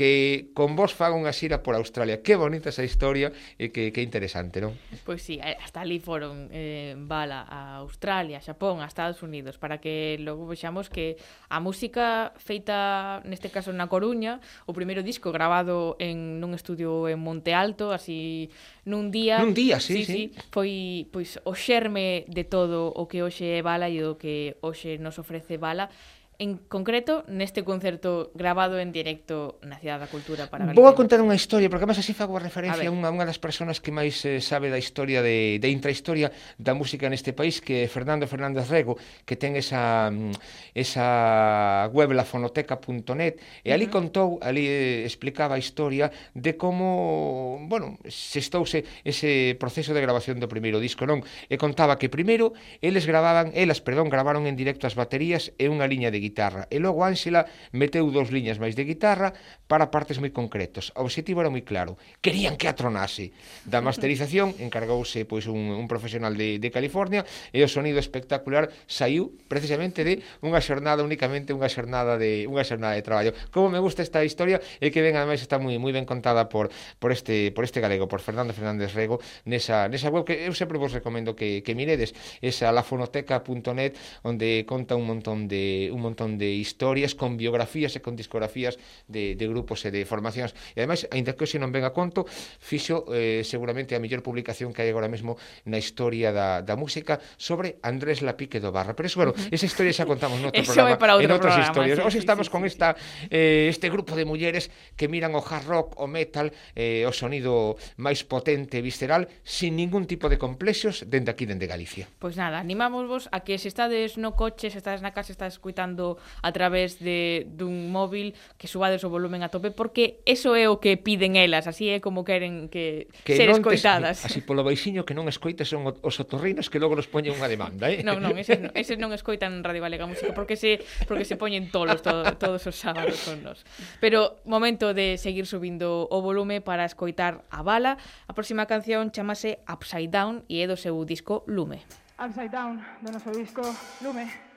que 0.00 0.48
con 0.54 0.80
vos 0.80 0.96
faga 0.96 1.12
unha 1.12 1.28
xira 1.28 1.60
por 1.60 1.76
Australia. 1.76 2.24
Que 2.24 2.32
bonita 2.32 2.72
esa 2.72 2.80
historia 2.80 3.36
e 3.60 3.68
que, 3.68 3.92
que 3.92 4.00
interesante, 4.00 4.64
non? 4.64 4.72
Pois 5.04 5.04
pues 5.04 5.20
sí, 5.20 5.36
hasta 5.36 5.84
ali 5.84 6.00
foron 6.00 6.48
eh, 6.48 6.96
bala 6.96 7.44
a 7.44 7.84
Australia, 7.84 8.40
a 8.40 8.42
Xapón, 8.42 8.80
a 8.80 8.88
Estados 8.88 9.20
Unidos, 9.20 9.60
para 9.60 9.76
que 9.76 10.16
logo 10.24 10.48
vexamos 10.48 10.88
que 10.88 11.20
a 11.52 11.60
música 11.60 12.32
feita, 12.40 13.20
neste 13.28 13.52
caso 13.52 13.76
na 13.76 13.92
Coruña, 13.92 14.40
o 14.64 14.72
primeiro 14.72 15.04
disco 15.04 15.36
grabado 15.36 16.00
en 16.00 16.40
nun 16.40 16.56
estudio 16.56 17.04
en 17.04 17.20
Monte 17.20 17.52
Alto, 17.52 17.92
así 17.92 18.48
nun 18.88 19.12
día... 19.12 19.36
Nun 19.44 19.52
día, 19.52 19.84
sí, 19.84 20.00
sí. 20.00 20.04
sí. 20.08 20.12
sí 20.32 20.48
foi 20.48 21.12
pois, 21.12 21.36
o 21.44 21.52
xerme 21.52 22.24
de 22.24 22.48
todo 22.48 22.88
o 22.88 23.04
que 23.04 23.20
hoxe 23.20 23.52
é 23.52 23.60
bala 23.60 23.92
e 23.92 24.00
o 24.00 24.16
que 24.16 24.56
hoxe 24.64 24.96
nos 24.96 25.20
ofrece 25.20 25.60
bala 25.60 25.92
en 26.40 26.56
concreto 26.56 27.22
neste 27.28 27.60
concerto 27.68 28.32
grabado 28.32 28.80
en 28.80 28.96
directo 28.96 29.60
na 29.60 29.76
Cidade 29.76 30.08
da 30.08 30.08
Cultura 30.08 30.48
para 30.48 30.64
Galicia. 30.64 30.80
Vou 30.80 30.88
a 30.88 30.96
contar 30.96 31.20
unha 31.20 31.36
historia, 31.36 31.68
porque 31.68 31.84
además 31.84 32.00
así 32.00 32.16
fago 32.16 32.32
a 32.32 32.40
referencia 32.40 32.88
a, 32.88 32.88
a 32.88 32.96
unha, 32.96 33.12
unha 33.12 33.28
das 33.28 33.36
persoas 33.36 33.76
que 33.84 33.92
máis 33.92 34.24
eh, 34.24 34.40
sabe 34.40 34.72
da 34.72 34.80
historia 34.80 35.20
de, 35.20 35.60
da 35.60 35.68
intrahistoria 35.68 36.32
da 36.56 36.72
música 36.72 37.12
neste 37.12 37.36
país, 37.36 37.60
que 37.60 37.84
é 37.84 37.86
Fernando 37.92 38.24
Fernández 38.24 38.72
Rego, 38.72 38.96
que 39.28 39.36
ten 39.36 39.52
esa, 39.52 40.08
mm, 40.08 40.32
esa 40.72 41.92
web 41.92 42.16
lafonoteca.net, 42.16 43.36
e 43.60 43.76
ali 43.76 43.84
uh 43.84 43.92
-huh. 43.92 43.96
contou, 44.00 44.28
ali 44.40 44.64
eh, 44.64 45.04
explicaba 45.04 45.60
a 45.60 45.60
historia 45.60 46.08
de 46.32 46.56
como, 46.56 47.60
bueno, 47.68 48.00
se 48.08 48.40
estouse 48.40 48.88
ese 49.04 49.60
proceso 49.60 49.92
de 49.92 50.00
grabación 50.00 50.40
do 50.40 50.48
primeiro 50.48 50.80
disco, 50.80 51.04
non? 51.04 51.20
E 51.52 51.60
contaba 51.60 52.00
que 52.00 52.08
primeiro 52.08 52.56
eles 52.80 53.04
gravaban, 53.04 53.52
elas, 53.52 53.84
perdón, 53.84 54.08
gravaron 54.08 54.48
en 54.48 54.56
directo 54.56 54.88
as 54.88 54.96
baterías 54.96 55.52
e 55.60 55.68
unha 55.68 55.84
liña 55.84 56.08
de 56.08 56.16
guitarra 56.16 56.29
guitarra. 56.30 56.70
E 56.70 56.78
logo 56.78 57.02
Ángela 57.02 57.50
meteu 57.74 58.06
dous 58.14 58.30
liñas 58.30 58.62
máis 58.62 58.78
de 58.78 58.86
guitarra 58.86 59.34
para 59.66 59.90
partes 59.90 60.22
moi 60.22 60.30
concretos. 60.30 60.94
O 60.94 61.02
obxectivo 61.02 61.42
era 61.42 61.50
moi 61.50 61.66
claro. 61.66 61.98
Querían 62.22 62.54
que 62.54 62.70
atronase. 62.70 63.34
Da 63.66 63.82
masterización 63.82 64.54
encargouse 64.62 65.26
pois 65.26 65.50
un, 65.50 65.74
un 65.74 65.86
profesional 65.90 66.38
de, 66.38 66.62
de 66.62 66.68
California 66.70 67.26
e 67.50 67.66
o 67.66 67.68
sonido 67.68 67.98
espectacular 67.98 68.70
saiu 68.86 69.34
precisamente 69.50 70.06
de 70.06 70.22
unha 70.46 70.62
xornada 70.62 71.02
únicamente 71.02 71.50
unha 71.50 71.66
xornada 71.66 72.14
de 72.14 72.46
unha 72.46 72.62
xornada 72.62 72.94
de 72.94 73.02
traballo. 73.02 73.32
Como 73.50 73.72
me 73.72 73.82
gusta 73.82 74.06
esta 74.06 74.22
historia 74.22 74.62
e 74.78 74.94
que 74.94 75.02
ben 75.02 75.16
ademais 75.16 75.42
está 75.42 75.56
moi 75.58 75.74
moi 75.80 75.90
ben 75.90 76.06
contada 76.06 76.46
por 76.46 76.70
por 77.00 77.10
este 77.10 77.50
por 77.50 77.64
este 77.66 77.82
galego, 77.82 78.06
por 78.06 78.22
Fernando 78.22 78.52
Fernández 78.52 78.94
Rego 78.94 79.18
nesa 79.48 79.88
nesa 79.88 80.12
web 80.12 80.22
que 80.22 80.46
eu 80.46 80.54
sempre 80.54 80.78
vos 80.78 80.92
recomendo 80.92 81.34
que 81.34 81.64
que 81.64 81.72
miredes, 81.74 82.12
esa 82.44 82.68
lafonoteca.net 82.68 83.96
onde 84.22 84.68
conta 84.68 84.94
un 85.00 85.08
montón 85.08 85.48
de 85.48 85.88
un 85.94 86.00
montón 86.04 86.19
montón 86.20 86.38
de 86.38 86.52
historias 86.52 87.14
con 87.14 87.36
biografías 87.36 87.96
e 87.96 88.04
con 88.04 88.12
discografías 88.12 88.76
de, 89.08 89.32
de 89.40 89.46
grupos 89.48 89.80
e 89.88 89.90
de 89.90 90.04
formacións. 90.04 90.52
E 90.76 90.84
ademais, 90.84 91.08
ainda 91.08 91.32
que 91.32 91.48
hoxe 91.48 91.56
non 91.56 91.72
venga 91.72 91.96
conto, 91.96 92.28
fixo 92.60 93.08
eh, 93.08 93.40
seguramente 93.40 93.96
a 93.96 94.00
mellor 94.02 94.20
publicación 94.20 94.76
que 94.76 94.84
hai 94.84 94.92
agora 94.92 95.08
mesmo 95.08 95.40
na 95.64 95.80
historia 95.80 96.28
da, 96.28 96.60
da 96.60 96.76
música 96.76 97.16
sobre 97.40 97.80
Andrés 97.80 98.20
Lapique 98.20 98.60
do 98.60 98.68
Barra. 98.68 98.92
Pero 98.92 99.08
eso, 99.08 99.16
bueno, 99.16 99.32
esa 99.48 99.64
historia 99.64 99.96
xa 99.96 100.04
contamos 100.04 100.44
no 100.44 100.52
outro 100.52 100.60
programa, 100.68 101.00
para 101.00 101.16
outro 101.16 101.24
en 101.24 101.32
outras 101.32 101.56
programa, 101.56 101.72
historias. 101.72 101.96
Sí, 101.96 102.04
Hoxe 102.04 102.20
estamos 102.20 102.46
sí, 102.46 102.52
sí, 102.52 102.54
con 102.54 102.62
esta 102.68 102.88
eh, 103.32 103.72
este 103.72 103.88
grupo 103.88 104.12
de 104.12 104.28
mulleres 104.28 104.68
que 105.00 105.08
miran 105.08 105.32
o 105.32 105.40
hard 105.40 105.64
rock, 105.64 105.88
o 105.96 106.04
metal, 106.04 106.52
eh, 106.76 107.08
o 107.08 107.12
sonido 107.16 107.80
máis 107.96 108.28
potente 108.28 108.76
e 108.76 108.84
visceral, 108.84 109.24
sin 109.40 109.80
ningún 109.80 110.04
tipo 110.04 110.28
de 110.28 110.36
complexos 110.36 111.08
dende 111.08 111.32
aquí, 111.32 111.48
dende 111.48 111.64
Galicia. 111.64 112.12
Pois 112.20 112.36
pues 112.36 112.36
nada, 112.36 112.60
animamos 112.60 113.08
vos 113.08 113.24
a 113.32 113.40
que 113.40 113.56
se 113.56 113.72
estades 113.72 114.20
no 114.20 114.36
coche, 114.36 114.68
se 114.68 114.76
estades 114.76 115.00
na 115.00 115.16
casa, 115.16 115.32
se 115.32 115.38
estades 115.40 115.56
escuitando 115.56 116.09
escoitando 116.10 116.40
a 116.42 116.52
través 116.52 116.98
de 116.98 117.46
dun 117.46 117.92
móvil 117.92 118.34
que 118.56 118.66
subades 118.66 119.04
o 119.04 119.10
volumen 119.12 119.42
a 119.44 119.52
tope 119.52 119.70
porque 119.70 120.24
eso 120.24 120.56
é 120.56 120.66
o 120.66 120.80
que 120.80 120.96
piden 120.96 121.36
elas, 121.36 121.68
así 121.68 121.92
é 121.92 122.00
como 122.00 122.24
queren 122.24 122.72
que, 122.72 123.06
que 123.24 123.36
ser 123.36 123.50
escoitadas. 123.50 124.24
Tes, 124.24 124.32
así 124.32 124.40
polo 124.40 124.64
baixiño 124.64 125.04
que 125.04 125.14
non 125.14 125.28
escoites 125.28 125.68
son 125.68 125.86
os 125.86 126.16
otorrinos 126.18 126.72
que 126.72 126.80
logo 126.80 126.96
nos 126.96 127.06
poñen 127.06 127.36
unha 127.36 127.46
demanda, 127.46 127.92
eh? 127.92 128.02
Non, 128.02 128.18
non, 128.18 128.34
eses 128.40 128.58
non, 128.58 128.72
eses 128.74 128.96
non 128.96 129.12
escoitan 129.12 129.62
Radio 129.62 129.84
Galega 129.84 130.08
Música 130.08 130.32
porque 130.32 130.56
se 130.56 130.80
porque 131.06 131.28
se 131.28 131.36
poñen 131.36 131.68
tolos 131.70 132.00
todo, 132.00 132.24
todos 132.40 132.64
os 132.66 132.76
sábados 132.76 133.20
con 133.22 133.44
nos. 133.44 133.62
Pero 134.00 134.40
momento 134.48 134.96
de 134.96 135.20
seguir 135.20 135.44
subindo 135.46 136.08
o 136.08 136.18
volume 136.24 136.64
para 136.64 136.88
escoitar 136.88 137.44
a 137.52 137.60
bala. 137.62 138.00
A 138.26 138.32
próxima 138.32 138.64
canción 138.64 139.12
chamase 139.12 139.60
Upside 139.68 140.12
Down 140.12 140.46
e 140.48 140.62
é 140.62 140.66
do 140.66 140.78
seu 140.78 140.96
disco 141.04 141.44
Lume. 141.46 141.84
Upside 142.20 142.52
Down, 142.52 142.80
do 143.00 143.08
noso 143.12 143.32
disco 143.32 143.64
Lume. 144.04 144.49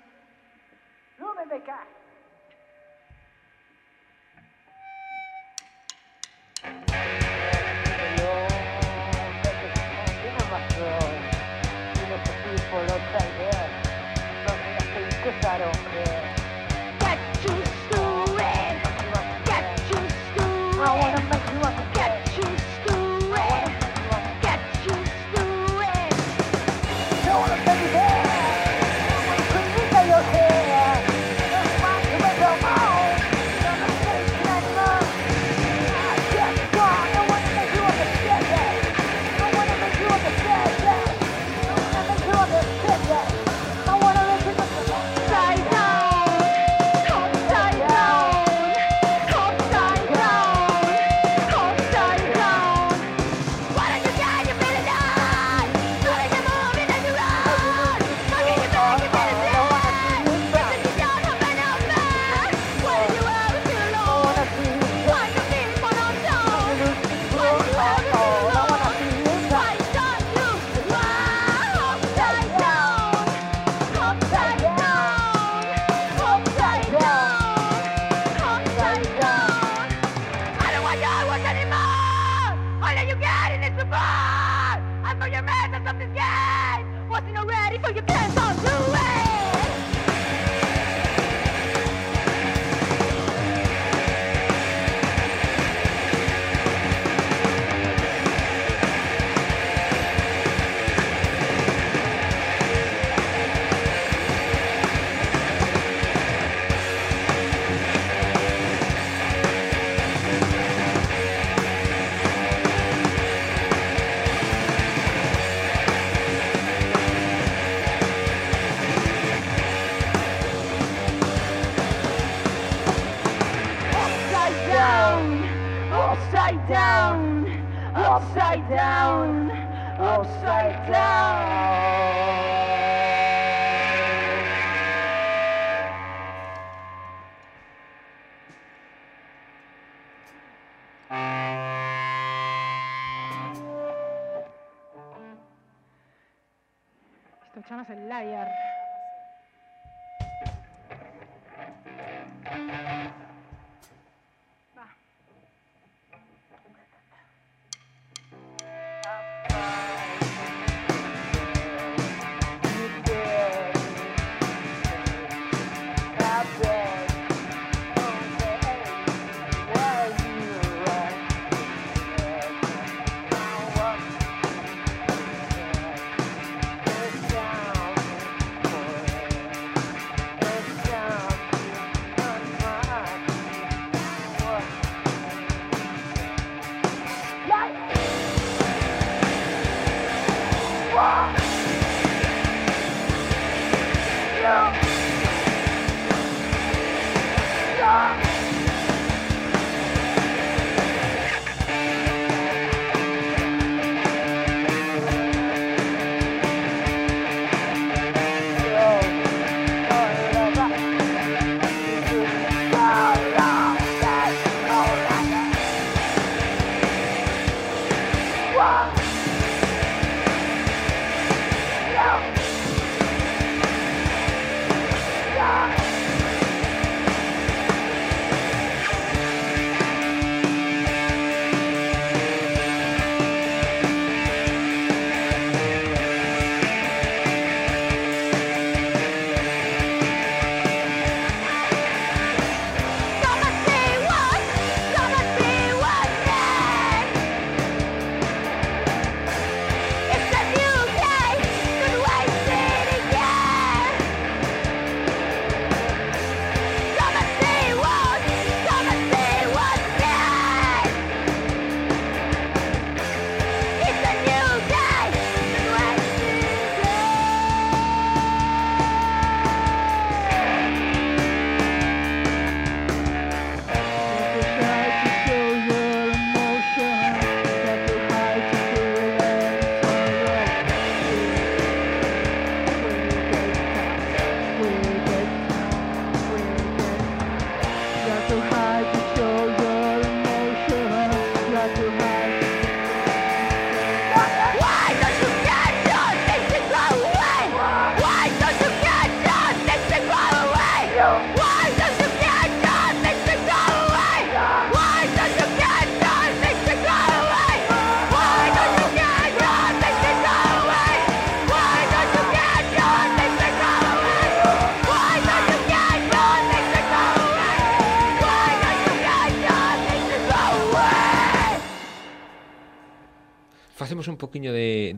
Sube 1.23 1.45
de 1.45 1.55
acá. 1.55 1.87
Thank 6.63 7.23
you. 7.23 7.32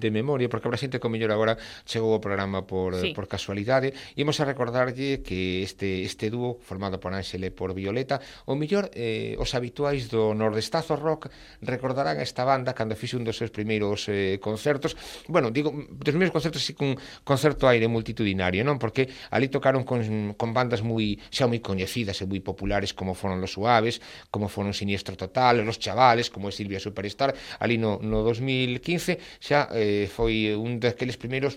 de 0.05 0.13
memoria, 0.13 0.45
porque 0.45 0.69
habrá 0.69 0.77
xente 0.77 1.01
que 1.01 1.09
mellor 1.09 1.33
agora 1.33 1.57
chegou 1.89 2.13
ao 2.13 2.21
programa 2.21 2.61
por, 2.69 2.93
sí. 2.93 3.17
por 3.17 3.25
casualidade. 3.25 3.97
Imos 4.13 4.37
a 4.37 4.45
recordarlle 4.45 5.25
que 5.25 5.65
este, 5.65 6.05
este 6.05 6.29
dúo 6.29 6.61
formado 6.61 7.01
por 7.01 7.09
Ángel 7.17 7.41
e 7.41 7.49
por 7.49 7.73
Violeta, 7.73 8.21
o 8.45 8.53
mellor 8.53 8.93
eh, 8.93 9.33
os 9.41 9.57
habituais 9.57 10.13
do 10.13 10.37
Nordestazo 10.37 10.93
Rock 10.93 11.33
recordarán 11.65 12.21
esta 12.21 12.45
banda 12.45 12.77
cando 12.77 12.93
fixe 12.93 13.17
un 13.17 13.25
dos 13.25 13.41
seus 13.41 13.49
primeiros 13.49 14.05
eh, 14.05 14.37
concertos. 14.37 14.93
Bueno, 15.25 15.49
digo, 15.49 15.73
dos 15.73 16.13
primeiros 16.13 16.35
concertos 16.35 16.61
así 16.61 16.77
cun 16.77 16.93
concerto 17.25 17.65
aire 17.65 17.89
multitudinario, 17.89 18.61
non? 18.61 18.77
Porque 18.77 19.09
ali 19.33 19.49
tocaron 19.49 19.81
con, 19.81 20.35
con 20.37 20.53
bandas 20.53 20.85
moi 20.85 21.17
xa 21.33 21.49
moi 21.49 21.63
coñecidas 21.63 22.21
e 22.21 22.29
moi 22.29 22.43
populares 22.43 22.93
como 22.93 23.17
foron 23.17 23.41
Los 23.41 23.57
Suaves, 23.57 24.03
como 24.29 24.51
foron 24.51 24.75
Siniestro 24.75 25.15
Total, 25.17 25.63
Los 25.63 25.79
Chavales, 25.79 26.29
como 26.29 26.51
é 26.51 26.53
Silvia 26.53 26.83
Superstar, 26.83 27.33
ali 27.63 27.79
no, 27.79 27.97
no 28.03 28.21
2015 28.21 29.39
xa 29.39 29.71
eh, 29.71 29.94
foi 30.11 30.51
un 30.55 30.79
daqueles 30.83 31.15
primeiros 31.15 31.55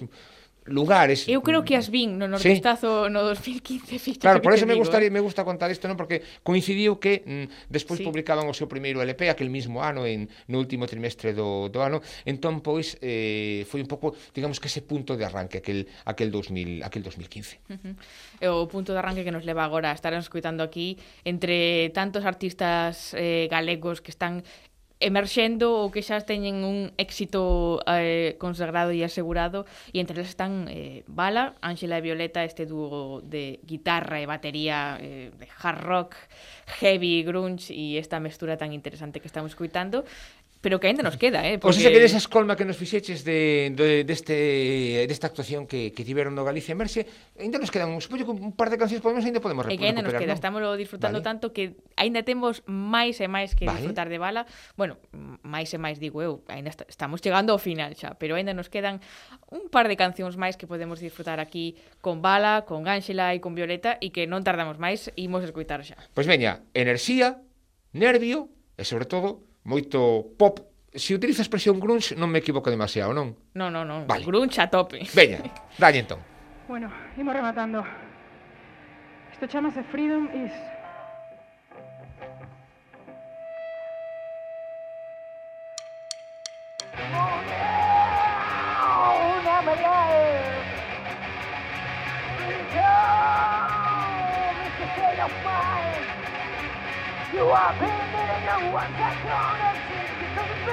lugares. 0.68 1.26
Eu 1.28 1.42
creo 1.42 1.64
que 1.64 1.74
as 1.74 1.88
vin 1.88 2.20
no 2.20 2.28
Nortestazo 2.28 3.08
sí. 3.08 3.12
no 3.12 3.24
2015, 3.24 3.98
fíjate. 4.04 4.20
Claro, 4.20 4.40
por 4.40 4.52
eso 4.54 4.66
me 4.66 4.76
gustaría, 4.76 5.08
eh? 5.08 5.10
me 5.10 5.20
gusta 5.20 5.44
contar 5.44 5.72
isto, 5.72 5.88
non? 5.88 5.96
Porque 5.96 6.22
coincidiu 6.44 7.00
que 7.00 7.24
mm, 7.24 7.72
despois 7.72 7.98
sí. 7.98 8.04
publicaban 8.04 8.46
o 8.46 8.54
seu 8.54 8.68
primeiro 8.68 9.00
LP 9.00 9.32
aquel 9.32 9.50
mismo 9.50 9.82
ano 9.82 10.04
en 10.04 10.28
no 10.46 10.60
último 10.60 10.86
trimestre 10.86 11.32
do, 11.32 11.72
do 11.72 11.80
ano. 11.80 12.04
Entón 12.28 12.60
pois 12.60 13.00
eh 13.00 13.64
foi 13.66 13.80
un 13.82 13.88
pouco, 13.90 14.14
digamos 14.36 14.60
que 14.60 14.68
ese 14.68 14.84
punto 14.84 15.16
de 15.16 15.24
arranque 15.24 15.58
aquel 15.64 15.88
aquel 16.04 16.30
2000, 16.30 16.84
aquel 16.84 17.02
2015. 17.02 17.58
Uh 17.68 17.80
-huh. 17.80 17.94
O 18.62 18.68
punto 18.68 18.92
de 18.92 19.00
arranque 19.00 19.24
que 19.24 19.34
nos 19.34 19.44
leva 19.48 19.64
agora 19.64 19.90
a 19.90 19.96
estar 19.96 20.12
escuitando 20.14 20.62
aquí 20.62 21.00
entre 21.24 21.90
tantos 21.96 22.24
artistas 22.28 23.16
eh, 23.16 23.48
galegos 23.50 24.00
que 24.04 24.12
están 24.12 24.44
emerxendo 25.00 25.70
ou 25.78 25.94
que 25.94 26.02
xa 26.02 26.18
teñen 26.26 26.66
un 26.66 26.90
éxito 26.98 27.78
eh, 27.86 28.34
consagrado 28.42 28.90
e 28.90 29.06
asegurado 29.06 29.62
e 29.94 30.02
entre 30.02 30.18
elas 30.18 30.34
están 30.34 30.66
eh, 30.66 31.06
Bala, 31.06 31.54
Ángela 31.62 31.98
e 31.98 32.02
Violeta, 32.02 32.42
este 32.42 32.66
dúo 32.66 33.22
de 33.22 33.62
guitarra 33.62 34.18
e 34.18 34.26
batería 34.26 34.98
eh, 34.98 35.30
de 35.30 35.46
hard 35.46 35.82
rock, 35.86 36.10
heavy, 36.82 37.22
grunge 37.22 37.70
e 37.70 37.94
esta 37.94 38.18
mestura 38.18 38.58
tan 38.58 38.74
interesante 38.74 39.22
que 39.22 39.30
estamos 39.30 39.54
coitando 39.54 40.02
pero 40.60 40.80
que 40.80 40.88
ainda 40.88 41.02
nos 41.02 41.16
queda, 41.16 41.46
eh? 41.46 41.58
Porque... 41.58 41.74
Pois 41.74 41.78
esa 41.78 41.94
queres 41.94 42.14
escolma 42.14 42.58
que 42.58 42.66
nos 42.66 42.76
fixeches 42.76 43.22
de, 43.22 43.70
de, 43.74 44.02
deste, 44.02 44.34
de 44.34 45.06
desta 45.06 45.30
actuación 45.30 45.66
que, 45.70 45.94
que 45.94 46.02
tiveron 46.02 46.34
no 46.34 46.42
Galicia 46.42 46.74
Emerxe, 46.74 47.06
ainda 47.38 47.62
nos 47.62 47.70
quedan, 47.70 47.94
supoño 48.02 48.26
pois, 48.26 48.38
que 48.38 48.44
un 48.44 48.54
par 48.58 48.70
de 48.70 48.78
cancións 48.78 49.02
podemos, 49.02 49.22
ainda 49.22 49.38
podemos 49.38 49.66
recuperar. 49.66 49.78
E 49.78 49.82
que 49.82 49.86
ainda 49.86 50.02
nos 50.02 50.14
queda, 50.14 50.34
¿no? 50.34 50.38
estamos 50.38 50.60
disfrutando 50.74 51.22
vale. 51.22 51.28
tanto 51.30 51.54
que 51.54 51.78
aínda 51.94 52.26
temos 52.26 52.66
máis 52.66 53.22
e 53.22 53.30
máis 53.30 53.54
que 53.54 53.70
vale. 53.70 53.78
disfrutar 53.78 54.10
de 54.10 54.18
bala. 54.18 54.50
Bueno, 54.74 54.98
máis 55.46 55.70
e 55.70 55.78
máis 55.78 56.02
digo 56.02 56.18
eu, 56.20 56.42
aínda 56.50 56.74
estamos 56.90 57.22
chegando 57.22 57.54
ao 57.54 57.60
final 57.62 57.94
xa, 57.94 58.18
pero 58.18 58.34
aínda 58.34 58.50
nos 58.50 58.66
quedan 58.66 58.98
un 59.54 59.70
par 59.70 59.86
de 59.86 59.94
cancións 59.94 60.34
máis 60.34 60.58
que 60.58 60.66
podemos 60.66 60.98
disfrutar 60.98 61.38
aquí 61.38 61.78
con 62.02 62.18
Bala, 62.18 62.66
con 62.66 62.90
Ángela 62.90 63.30
e 63.30 63.38
con 63.38 63.54
Violeta 63.54 63.96
e 64.02 64.10
que 64.10 64.26
non 64.26 64.42
tardamos 64.42 64.76
máis, 64.82 65.14
imos 65.14 65.46
escoitar 65.46 65.86
xa. 65.86 65.94
Pois 66.12 66.26
pues 66.26 66.26
veña, 66.26 66.66
enerxía, 66.74 67.38
nervio 67.94 68.50
e 68.76 68.82
sobre 68.82 69.06
todo 69.06 69.47
moito 69.68 70.32
pop. 70.40 70.64
Se 70.96 71.12
utiliza 71.12 71.44
a 71.44 71.46
expresión 71.46 71.76
grunge 71.76 72.16
non 72.16 72.32
me 72.32 72.40
equivoco 72.40 72.72
demasiado, 72.72 73.12
non? 73.12 73.36
Non, 73.52 73.68
non, 73.68 73.84
non. 73.84 74.08
Vale. 74.08 74.24
Grunge 74.24 74.58
a 74.64 74.72
tope. 74.72 75.04
Veña, 75.12 75.44
dalle 75.76 76.00
entón. 76.00 76.24
Bueno, 76.66 76.88
imos 77.20 77.36
rematando. 77.36 77.84
Isto 79.30 79.46
chamase 79.46 79.84
Freedom 79.92 80.26
is 80.32 80.50
you 97.38 97.44
are 97.44 97.72
baby, 97.74 98.24
no 98.46 98.72
one 98.72 98.92
can 98.98 99.14
clone 99.22 99.60
us 99.70 99.78
Because 100.18 100.50
it's 100.50 100.66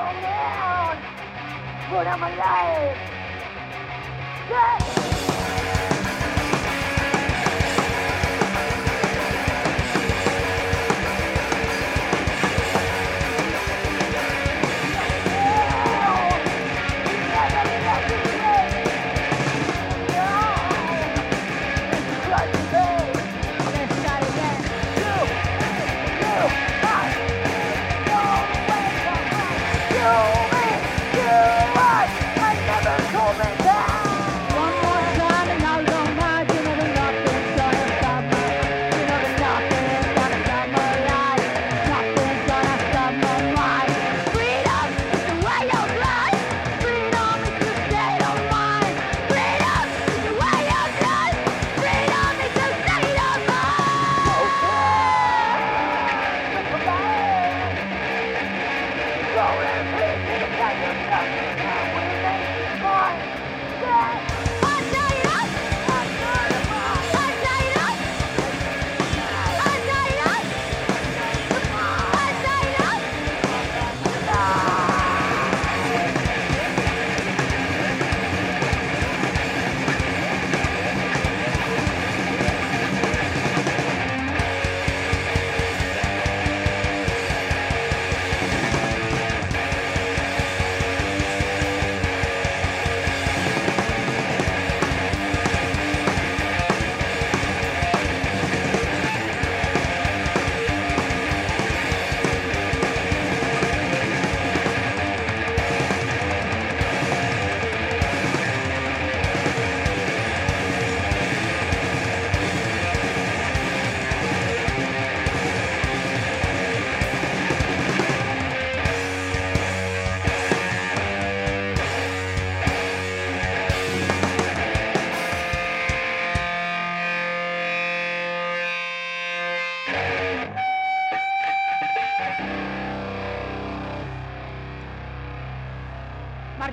long 0.00 0.16
down, 0.22 0.96
but 1.90 2.06
I'm 2.06 2.22
alive. 2.22 2.96
Yeah! 4.48 5.71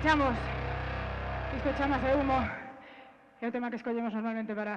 Escochamos, 0.10 0.38
Isto 1.56 1.70
a 1.70 2.16
humo. 2.18 2.42
É 3.42 3.46
o 3.46 3.52
tema 3.54 3.70
que 3.70 3.78
escollemos 3.78 4.10
normalmente 4.10 4.58
para 4.58 4.74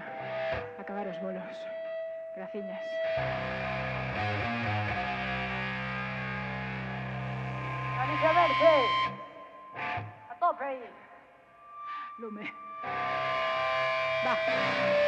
acabar 0.77 1.09
os 1.09 1.17
bolos. 1.25 1.57
Graciñas. 2.37 2.85
Vanessa 7.97 8.31
Verde 8.37 8.77
A 10.29 10.35
tope 10.37 10.65
aí 10.65 10.85
Lume. 12.21 12.53
Va. 14.29 15.02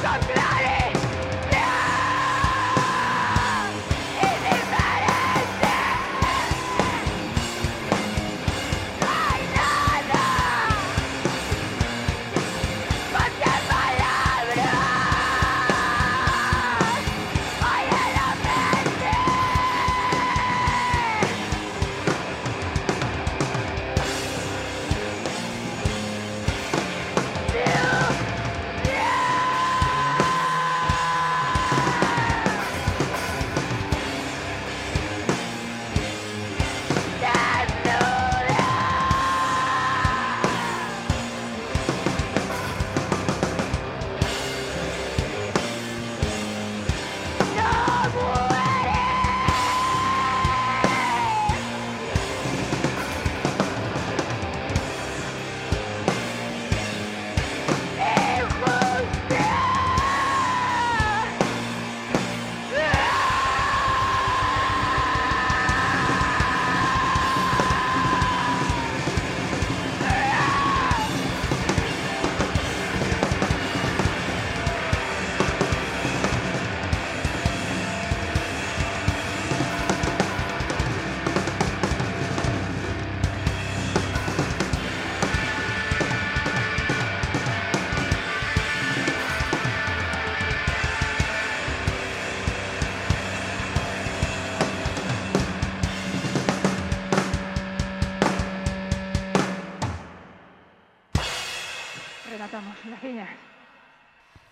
Stop 0.00 0.30
it! 0.30 0.39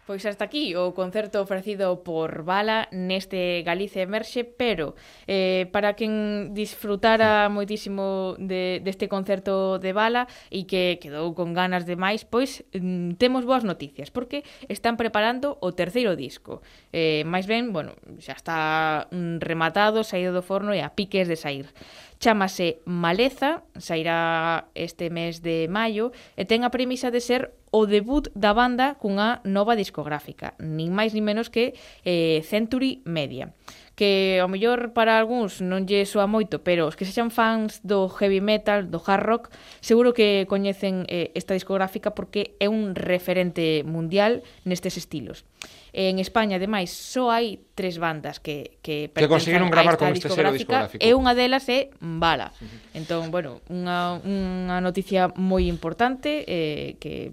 Pois 0.09 0.24
hasta 0.24 0.48
aquí 0.48 0.72
o 0.72 0.96
concerto 0.96 1.44
ofrecido 1.44 2.00
por 2.00 2.40
Bala 2.40 2.88
neste 2.96 3.61
Galicia 3.61 4.00
Emerxe, 4.00 4.40
pero 4.40 4.96
eh, 5.28 5.68
para 5.68 6.00
quen 6.00 6.56
disfrutara 6.56 7.52
moitísimo 7.52 8.32
de, 8.40 8.80
deste 8.80 9.04
concerto 9.04 9.76
de 9.76 9.92
Bala 9.92 10.24
e 10.48 10.64
que 10.64 10.96
quedou 10.96 11.36
con 11.36 11.52
ganas 11.52 11.84
de 11.84 12.00
máis, 12.00 12.24
pois 12.24 12.64
mm, 12.72 13.20
temos 13.20 13.44
boas 13.44 13.68
noticias, 13.68 14.09
porque 14.09 14.48
están 14.72 14.96
preparando 14.96 15.61
o 15.61 15.76
terceiro 15.76 16.16
disco. 16.16 16.64
Eh, 16.96 17.20
máis 17.28 17.44
ben, 17.44 17.76
bueno, 17.76 17.92
xa 18.16 18.32
está 18.32 18.59
mm, 19.12 19.44
rematado, 19.44 20.09
saído 20.09 20.32
do 20.32 20.40
forno 20.40 20.72
e 20.72 20.80
a 20.80 20.96
piques 20.96 21.28
de 21.28 21.36
sair. 21.36 21.68
Chámase 22.16 22.80
Maleza, 22.88 23.62
sairá 23.76 24.72
este 24.72 25.12
mes 25.12 25.44
de 25.44 25.68
maio 25.68 26.16
e 26.32 26.48
ten 26.48 26.64
a 26.64 26.72
premisa 26.72 27.12
de 27.12 27.20
ser 27.20 27.52
o 27.78 27.86
debut 27.86 28.26
da 28.34 28.50
banda 28.50 28.98
cunha 28.98 29.38
nova 29.46 29.78
discográfica, 29.78 30.58
nin 30.58 30.90
máis 30.90 31.14
nin 31.14 31.22
menos 31.22 31.46
que 31.46 31.78
eh, 32.02 32.42
Century 32.42 33.06
Media 33.06 33.54
que 33.98 34.38
ao 34.38 34.46
mellor 34.46 34.94
para 34.94 35.18
algúns 35.18 35.58
non 35.58 35.82
lle 35.82 36.06
soa 36.06 36.30
moito, 36.30 36.62
pero 36.62 36.86
os 36.86 36.94
que 36.94 37.02
sexan 37.02 37.34
fans 37.34 37.82
do 37.82 38.06
heavy 38.06 38.38
metal, 38.38 38.86
do 38.86 39.02
hard 39.02 39.26
rock, 39.26 39.44
seguro 39.82 40.14
que 40.14 40.46
coñecen 40.46 41.02
eh, 41.10 41.34
esta 41.34 41.50
discográfica 41.50 42.14
porque 42.14 42.54
é 42.62 42.70
un 42.70 42.94
referente 42.94 43.82
mundial 43.82 44.46
nestes 44.62 44.94
estilos. 44.94 45.42
En 45.93 46.18
España, 46.18 46.57
ademais, 46.57 46.91
só 46.93 47.32
hai 47.32 47.64
tres 47.74 47.97
bandas 47.97 48.41
que, 48.41 48.78
que, 48.82 49.09
que 49.09 49.28
conseguiron 49.28 49.70
gravar 49.70 49.97
con 49.97 50.12
este 50.12 50.28
selo 50.28 50.53
discográfico. 50.53 51.01
E 51.01 51.14
unha 51.14 51.32
delas 51.32 51.66
é 51.68 51.93
Bala. 52.01 52.53
Uh 52.59 52.66
-huh. 52.66 52.99
Entón, 52.99 53.30
bueno, 53.30 53.62
unha, 53.70 54.20
unha 54.20 54.78
noticia 54.84 55.32
moi 55.36 55.64
importante 55.66 56.45
eh, 56.45 56.99
que 57.01 57.32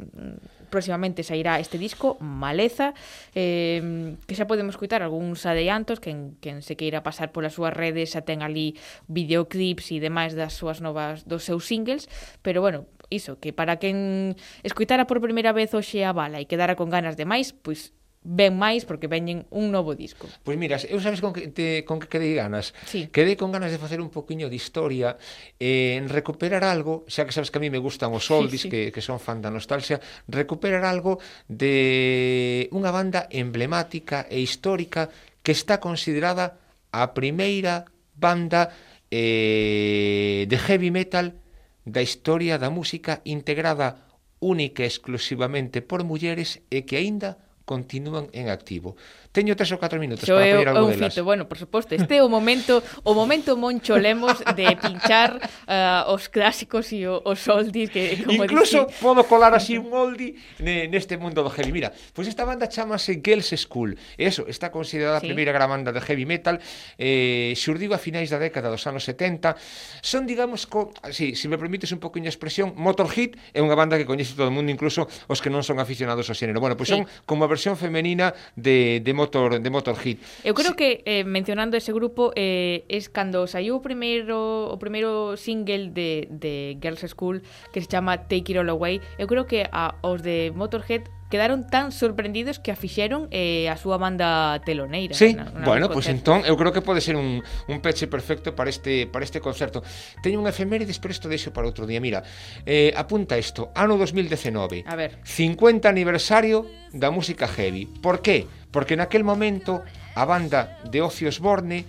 próximamente 0.76 1.24
sairá 1.24 1.60
este 1.60 1.78
disco 1.78 2.18
Maleza 2.20 2.94
eh, 3.32 3.80
que 4.28 4.36
xa 4.36 4.44
podemos 4.44 4.76
coitar 4.76 5.00
algúns 5.00 5.48
adiantos 5.48 6.04
quen, 6.04 6.36
quen 6.44 6.60
se 6.60 6.76
queira 6.76 7.00
pasar 7.00 7.32
polas 7.32 7.56
súas 7.56 7.72
redes 7.72 8.12
xa 8.12 8.28
ten 8.28 8.44
ali 8.44 8.76
videoclips 9.08 9.96
e 9.96 10.04
demais 10.04 10.36
das 10.36 10.52
súas 10.52 10.84
novas 10.84 11.24
dos 11.24 11.48
seus 11.48 11.64
singles 11.64 12.12
pero 12.44 12.60
bueno, 12.60 12.92
iso, 13.08 13.40
que 13.40 13.54
para 13.54 13.80
quen 13.80 14.36
escoitara 14.68 15.08
por 15.08 15.24
primeira 15.24 15.56
vez 15.56 15.72
hoxe 15.72 16.04
a 16.04 16.12
bala 16.12 16.44
e 16.44 16.50
quedara 16.50 16.76
con 16.76 16.92
ganas 16.92 17.16
de 17.16 17.24
máis, 17.24 17.56
pois 17.56 17.96
ven 18.26 18.58
máis 18.58 18.90
porque 18.90 19.06
veñen 19.06 19.46
un 19.54 19.70
novo 19.70 19.94
disco. 19.94 20.26
Pois 20.42 20.58
mira, 20.58 20.82
eu 20.90 20.98
sabes 20.98 21.22
con 21.22 21.30
que 21.30 21.54
te, 21.54 21.86
con 21.86 22.02
que 22.02 22.10
quedei 22.10 22.34
ganas. 22.34 22.74
Sí. 22.90 23.06
Quedei 23.14 23.38
con 23.38 23.54
ganas 23.54 23.70
de 23.70 23.78
facer 23.78 24.02
un 24.02 24.10
poquiño 24.10 24.50
de 24.50 24.58
historia, 24.58 25.22
eh, 25.62 25.94
en 26.02 26.10
recuperar 26.10 26.66
algo, 26.66 27.06
xa 27.06 27.30
que 27.30 27.32
sabes 27.32 27.54
que 27.54 27.62
a 27.62 27.64
mí 27.64 27.70
me 27.70 27.78
gustan 27.78 28.10
os 28.18 28.26
oldies, 28.34 28.66
sí, 28.66 28.68
sí. 28.68 28.74
que, 28.74 28.82
que 28.90 29.06
son 29.06 29.22
fan 29.22 29.46
da 29.46 29.54
nostalgia, 29.54 30.02
recuperar 30.26 30.82
algo 30.90 31.22
de 31.46 32.66
unha 32.74 32.90
banda 32.90 33.30
emblemática 33.30 34.26
e 34.26 34.42
histórica 34.42 35.14
que 35.46 35.54
está 35.54 35.78
considerada 35.78 36.58
a 36.90 37.14
primeira 37.14 37.86
banda 38.18 38.74
eh, 39.14 40.50
de 40.50 40.58
heavy 40.58 40.90
metal 40.90 41.38
da 41.86 42.02
historia 42.02 42.58
da 42.58 42.74
música 42.74 43.22
integrada 43.22 44.02
única 44.42 44.82
e 44.82 44.90
exclusivamente 44.90 45.86
por 45.86 46.02
mulleres 46.02 46.66
e 46.74 46.90
que 46.90 46.98
aínda 46.98 47.45
continúan 47.66 48.30
en 48.34 48.50
activo. 48.50 48.96
Teño 49.36 49.52
tres 49.60 49.68
ou 49.76 49.80
catro 49.84 50.00
minutos 50.00 50.24
Xo 50.24 50.32
para 50.32 50.48
pedir 50.48 50.72
algo 50.72 50.88
delas. 50.88 51.12
Fito. 51.12 51.28
Bueno, 51.28 51.44
por 51.44 51.60
suposto, 51.60 51.92
este 51.92 52.16
é 52.16 52.24
o 52.24 52.32
momento 52.32 52.80
o 53.04 53.12
momento 53.12 53.60
Moncho 53.60 54.00
Lemos 54.00 54.40
de 54.56 54.64
pinchar 54.80 55.44
uh, 55.68 56.08
os 56.16 56.32
clásicos 56.32 56.96
e 56.96 57.04
o, 57.04 57.20
os 57.20 57.44
oldies 57.52 57.92
que 57.92 58.24
como 58.24 58.48
Incluso 58.48 58.88
dixi... 58.88 59.04
podo 59.04 59.28
colar 59.28 59.52
así 59.52 59.76
un 59.76 59.92
oldie 59.92 60.40
ne, 60.64 60.88
neste 60.88 61.20
mundo 61.20 61.44
do 61.44 61.52
heavy. 61.52 61.76
Mira, 61.76 61.92
pois 62.16 62.24
pues 62.24 62.32
esta 62.32 62.48
banda 62.48 62.72
chamase 62.72 63.20
Girls 63.20 63.52
School. 63.60 64.00
Eso, 64.16 64.48
está 64.48 64.72
considerada 64.72 65.20
sí. 65.20 65.28
a 65.28 65.36
primeira 65.36 65.52
gran 65.52 65.68
banda 65.68 65.92
de 65.92 66.00
heavy 66.00 66.24
metal. 66.24 66.64
Eh, 66.96 67.52
xurdiu 67.60 67.92
a 67.92 68.00
finais 68.00 68.32
da 68.32 68.40
década 68.40 68.72
dos 68.72 68.88
anos 68.88 69.04
70. 69.04 69.60
Son, 70.00 70.24
digamos, 70.24 70.64
co, 70.64 70.96
si, 71.12 71.36
se 71.36 71.52
me 71.52 71.60
permites 71.60 71.92
un 71.92 72.00
poquinho 72.00 72.32
a 72.32 72.34
expresión, 72.34 72.72
Motorhead 72.80 73.36
é 73.52 73.60
unha 73.60 73.76
banda 73.76 74.00
que 74.00 74.08
coñece 74.08 74.32
todo 74.32 74.48
o 74.48 74.56
mundo, 74.56 74.72
incluso 74.72 75.12
os 75.28 75.44
que 75.44 75.52
non 75.52 75.60
son 75.60 75.84
aficionados 75.84 76.32
ao 76.32 76.40
xénero. 76.40 76.64
Bueno, 76.64 76.80
pois 76.80 76.88
pues 76.88 76.96
sí. 76.96 77.04
son 77.04 77.28
como 77.28 77.44
a 77.44 77.52
versión 77.52 77.76
femenina 77.76 78.32
de, 78.56 79.04
de 79.04 79.12
Motorhead 79.12 79.25
Motor 79.26 79.60
de 79.60 79.70
Motor 79.70 79.98
Hit. 79.98 80.20
Eu 80.44 80.54
creo 80.54 80.76
que 80.78 81.02
eh, 81.06 81.24
mencionando 81.26 81.76
ese 81.76 81.92
grupo 81.92 82.32
eh, 82.36 82.86
es 82.88 83.10
cando 83.10 83.48
saiu 83.48 83.78
o 83.78 83.82
primeiro 83.82 84.70
o 84.70 84.78
primeiro 84.78 85.34
single 85.36 85.90
de, 85.90 86.30
de 86.30 86.78
Girls 86.78 87.02
School 87.10 87.42
que 87.74 87.82
se 87.82 87.90
chama 87.90 88.30
Take 88.30 88.54
It 88.54 88.58
All 88.62 88.70
Away. 88.70 89.02
Eu 89.18 89.26
creo 89.26 89.46
que 89.50 89.66
a, 89.72 89.98
os 90.06 90.22
de 90.22 90.54
Motorhead 90.54 91.10
quedaron 91.30 91.66
tan 91.68 91.92
sorprendidos 91.92 92.60
que 92.60 92.72
a 92.72 92.78
fixeron 92.78 93.28
eh, 93.34 93.66
a 93.70 93.76
súa 93.82 93.98
banda 93.98 94.62
teloneira. 94.62 95.18
Sí, 95.18 95.34
na, 95.34 95.50
na 95.50 95.66
bueno, 95.66 95.90
pois 95.90 96.06
pues 96.06 96.14
entón 96.14 96.46
eu 96.46 96.54
creo 96.54 96.70
que 96.70 96.86
pode 96.86 97.02
ser 97.02 97.18
un, 97.18 97.42
un 97.42 97.78
peche 97.82 98.06
perfecto 98.06 98.54
para 98.54 98.70
este 98.70 99.10
para 99.10 99.26
este 99.26 99.42
concerto. 99.42 99.82
Teño 100.22 100.38
unha 100.38 100.54
efemérides, 100.54 101.02
pero 101.02 101.12
isto 101.12 101.26
deixo 101.26 101.50
para 101.50 101.66
outro 101.66 101.90
día. 101.90 101.98
Mira, 101.98 102.22
eh, 102.66 102.94
apunta 102.94 103.42
isto, 103.42 103.74
ano 103.74 103.98
2019. 103.98 104.86
A 104.86 104.96
ver. 104.96 105.18
50 105.26 105.90
aniversario 105.90 106.70
da 106.94 107.10
música 107.10 107.50
heavy. 107.50 107.90
Por 107.90 108.22
qué? 108.22 108.46
Porque 108.70 108.94
naquel 108.94 109.26
momento 109.26 109.82
a 110.14 110.24
banda 110.30 110.78
de 110.86 111.02
Ozzy 111.02 111.26
Osbourne 111.26 111.86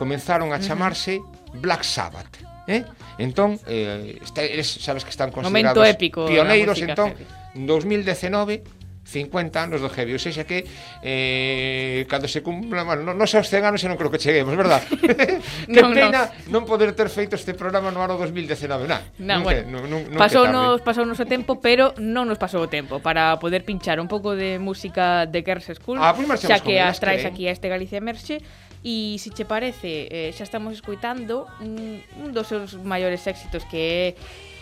comenzaron 0.00 0.56
a 0.56 0.58
chamarse 0.58 1.20
uh 1.20 1.28
-huh. 1.28 1.60
Black 1.60 1.84
Sabbath. 1.84 2.48
Eh? 2.70 2.84
Entón, 3.18 3.58
eh, 3.66 4.16
está, 4.22 4.46
eres, 4.46 4.70
sabes 4.70 5.02
que 5.02 5.10
están 5.10 5.34
considerados 5.34 5.74
Momento 5.74 5.84
épico 5.84 6.24
pioneiros, 6.26 6.78
entón, 6.80 7.10
heavy 7.18 7.39
2019 7.54 8.80
50 9.10 9.62
anos 9.62 9.80
do 9.80 9.90
heavy, 9.90 10.12
ou 10.14 10.22
seja 10.22 10.44
que 10.44 10.62
eh, 11.02 12.06
cando 12.06 12.28
se 12.28 12.42
cumpla, 12.42 12.84
bueno, 12.84 13.02
non, 13.02 13.18
non 13.18 13.26
sei 13.26 13.42
os 13.42 13.50
100 13.50 13.66
anos 13.66 13.80
e 13.82 13.90
non 13.90 13.98
creo 13.98 14.12
que 14.12 14.22
cheguemos, 14.22 14.54
verdad? 14.54 14.84
que 15.66 15.82
non, 15.82 15.90
pena 15.90 16.30
no. 16.46 16.60
non 16.60 16.62
poder 16.62 16.94
ter 16.94 17.10
feito 17.10 17.34
este 17.34 17.56
programa 17.58 17.90
no 17.90 18.04
ano 18.04 18.14
2019, 18.14 18.86
nah, 18.86 19.02
nah, 19.18 19.42
nunca, 19.42 19.66
bueno, 19.66 19.82
nun, 19.82 20.06
nunca 20.14 20.20
pasou 20.20 20.46
nos, 20.46 20.78
pasou 20.84 21.02
nos 21.02 21.18
o 21.18 21.26
tempo, 21.26 21.58
pero 21.58 21.90
non 21.98 22.30
nos 22.30 22.38
pasou 22.38 22.62
o 22.62 22.70
tempo 22.70 23.02
para 23.02 23.40
poder 23.42 23.66
pinchar 23.66 23.98
un 23.98 24.06
pouco 24.06 24.38
de 24.38 24.62
música 24.62 25.26
de 25.26 25.42
Girls 25.42 25.66
School, 25.74 25.98
ah, 25.98 26.14
pois 26.14 26.28
pues 26.30 26.46
xa 26.46 26.62
que 26.62 26.78
as 26.78 27.02
traes 27.02 27.26
que... 27.26 27.28
aquí 27.28 27.42
a 27.50 27.52
este 27.52 27.66
Galicia 27.66 27.98
Merche, 27.98 28.38
E 28.80 29.20
se 29.20 29.28
che 29.28 29.44
parece, 29.44 30.08
eh, 30.08 30.32
xa 30.32 30.48
estamos 30.48 30.72
escoitando 30.72 31.44
un, 31.60 32.00
un 32.16 32.32
dos 32.32 32.48
seus 32.48 32.80
maiores 32.80 33.28
éxitos 33.28 33.68
que 33.68 33.76
é 33.76 34.04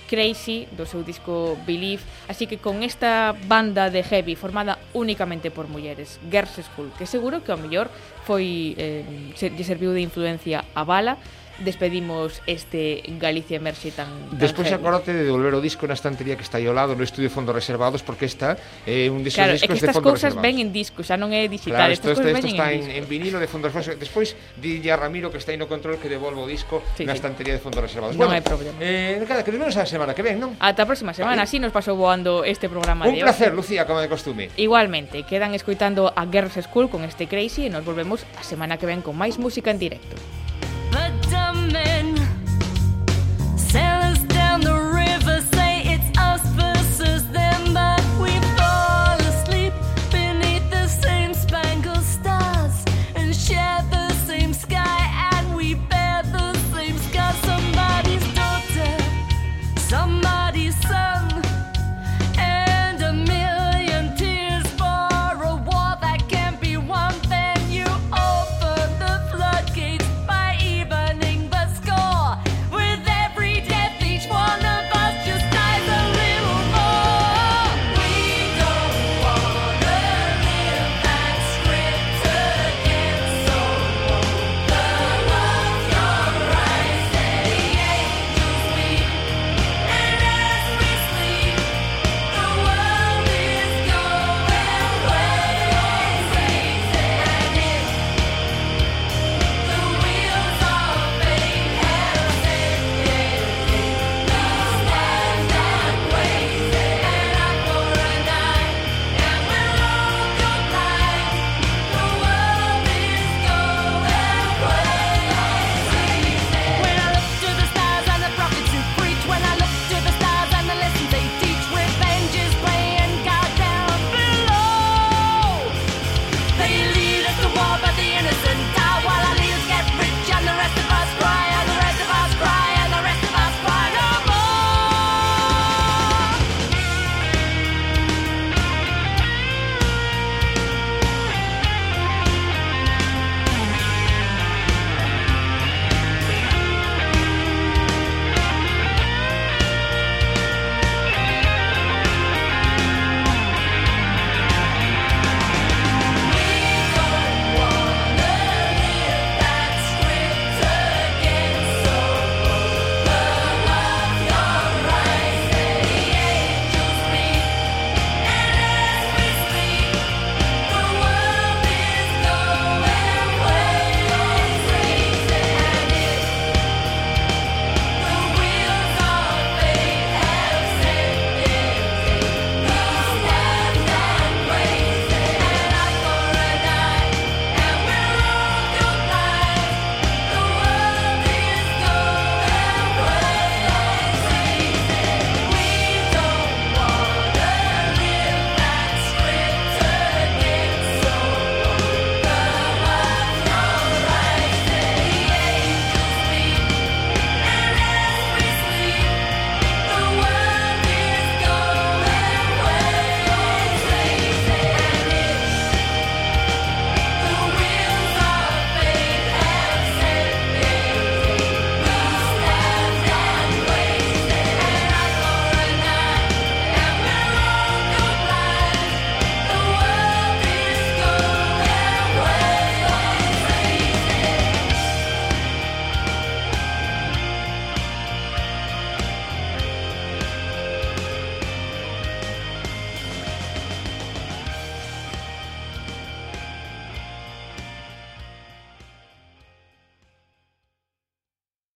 Crazy 0.08 0.66
do 0.72 0.88
seu 0.88 1.04
disco 1.04 1.60
Believe, 1.68 2.02
así 2.26 2.48
que 2.48 2.56
con 2.56 2.82
esta 2.82 3.36
banda 3.46 3.90
de 3.92 4.02
heavy 4.02 4.34
formada 4.34 4.78
únicamente 4.94 5.52
por 5.52 5.68
mulleres, 5.68 6.18
Girls 6.32 6.58
School, 6.72 6.90
que 6.96 7.06
seguro 7.06 7.44
que 7.44 7.52
ao 7.52 7.60
mellor 7.60 7.92
foi 8.24 8.74
eh, 8.80 9.04
se, 9.36 9.52
lle 9.52 9.62
serviu 9.62 9.92
de 9.92 10.00
influencia 10.00 10.64
a 10.74 10.82
Bala, 10.82 11.20
despedimos 11.58 12.42
este 12.46 13.02
Galicia 13.18 13.56
Emerxe 13.56 13.90
tan, 13.90 14.06
tan 14.30 14.38
Despois 14.38 14.68
heavy. 14.68 14.80
acordate 14.80 15.12
de 15.12 15.24
devolver 15.24 15.54
o 15.54 15.60
disco 15.60 15.86
na 15.86 15.94
estantería 15.94 16.38
que 16.38 16.46
está 16.46 16.58
aí 16.58 16.66
ao 16.66 16.74
lado 16.76 16.94
no 16.94 17.02
estudio 17.02 17.28
Fondos 17.30 17.54
Reservados 17.54 18.02
porque 18.06 18.26
está 18.26 18.56
eh, 18.86 19.10
un 19.10 19.26
disco 19.26 19.42
claro, 19.42 19.58
discos 19.58 19.76
es 19.76 19.80
que 19.80 19.86
de 19.86 19.92
Fondos 19.92 20.12
Reservados. 20.14 20.16
Claro, 20.16 20.16
estas 20.16 20.32
cousas 20.32 20.42
ven 20.42 20.56
en 20.62 20.70
disco, 20.70 21.02
xa 21.02 21.18
non 21.18 21.34
é 21.34 21.50
digital, 21.50 21.88
claro, 21.88 21.92
estas 21.94 22.14
cousas 22.14 22.30
ven 22.30 22.46
está 22.46 22.70
en, 22.70 22.86
en, 22.86 23.02
en 23.02 23.04
vinilo 23.10 23.42
de 23.42 23.48
Fondos 23.50 23.74
Reservados. 23.74 23.98
Despois 23.98 24.38
dille 24.58 24.90
a 24.90 24.96
Ramiro 24.96 25.34
que 25.34 25.38
está 25.42 25.50
aí 25.50 25.58
no 25.58 25.66
control 25.66 25.98
que 25.98 26.06
devolvo 26.06 26.44
o 26.44 26.48
disco 26.48 26.82
sí, 26.94 27.02
na 27.02 27.14
sí. 27.14 27.20
estantería 27.20 27.54
de 27.54 27.62
Fondos 27.62 27.82
Reservados. 27.82 28.14
Non 28.14 28.30
bueno, 28.30 28.38
hai 28.38 28.44
problema. 28.46 28.78
Eh, 28.78 29.18
nada, 29.18 29.42
que 29.42 29.50
nos 29.50 29.58
vemos 29.58 29.76
a 29.76 29.84
semana 29.84 30.14
que 30.14 30.22
ven, 30.22 30.38
non? 30.38 30.54
Ata 30.62 30.84
a 30.84 30.88
próxima 30.88 31.10
semana, 31.10 31.42
así 31.42 31.58
nos 31.58 31.74
pasou 31.74 31.98
voando 31.98 32.46
este 32.46 32.70
programa 32.70 33.06
un 33.06 33.18
de 33.18 33.22
Un 33.22 33.26
placer, 33.26 33.50
hoy. 33.50 33.58
Lucía, 33.58 33.82
como 33.82 33.98
de 33.98 34.06
costume. 34.06 34.48
Igualmente, 34.54 35.26
quedan 35.26 35.58
escoitando 35.58 36.14
a 36.14 36.22
Girls 36.30 36.54
School 36.70 36.86
con 36.86 37.02
este 37.02 37.26
Crazy 37.26 37.66
e 37.66 37.70
nos 37.70 37.82
volvemos 37.82 38.22
a 38.38 38.46
semana 38.46 38.78
que 38.78 38.86
ven 38.86 39.02
con 39.02 39.18
máis 39.18 39.36
música 39.42 39.74
en 39.74 39.82
directo. 39.82 40.14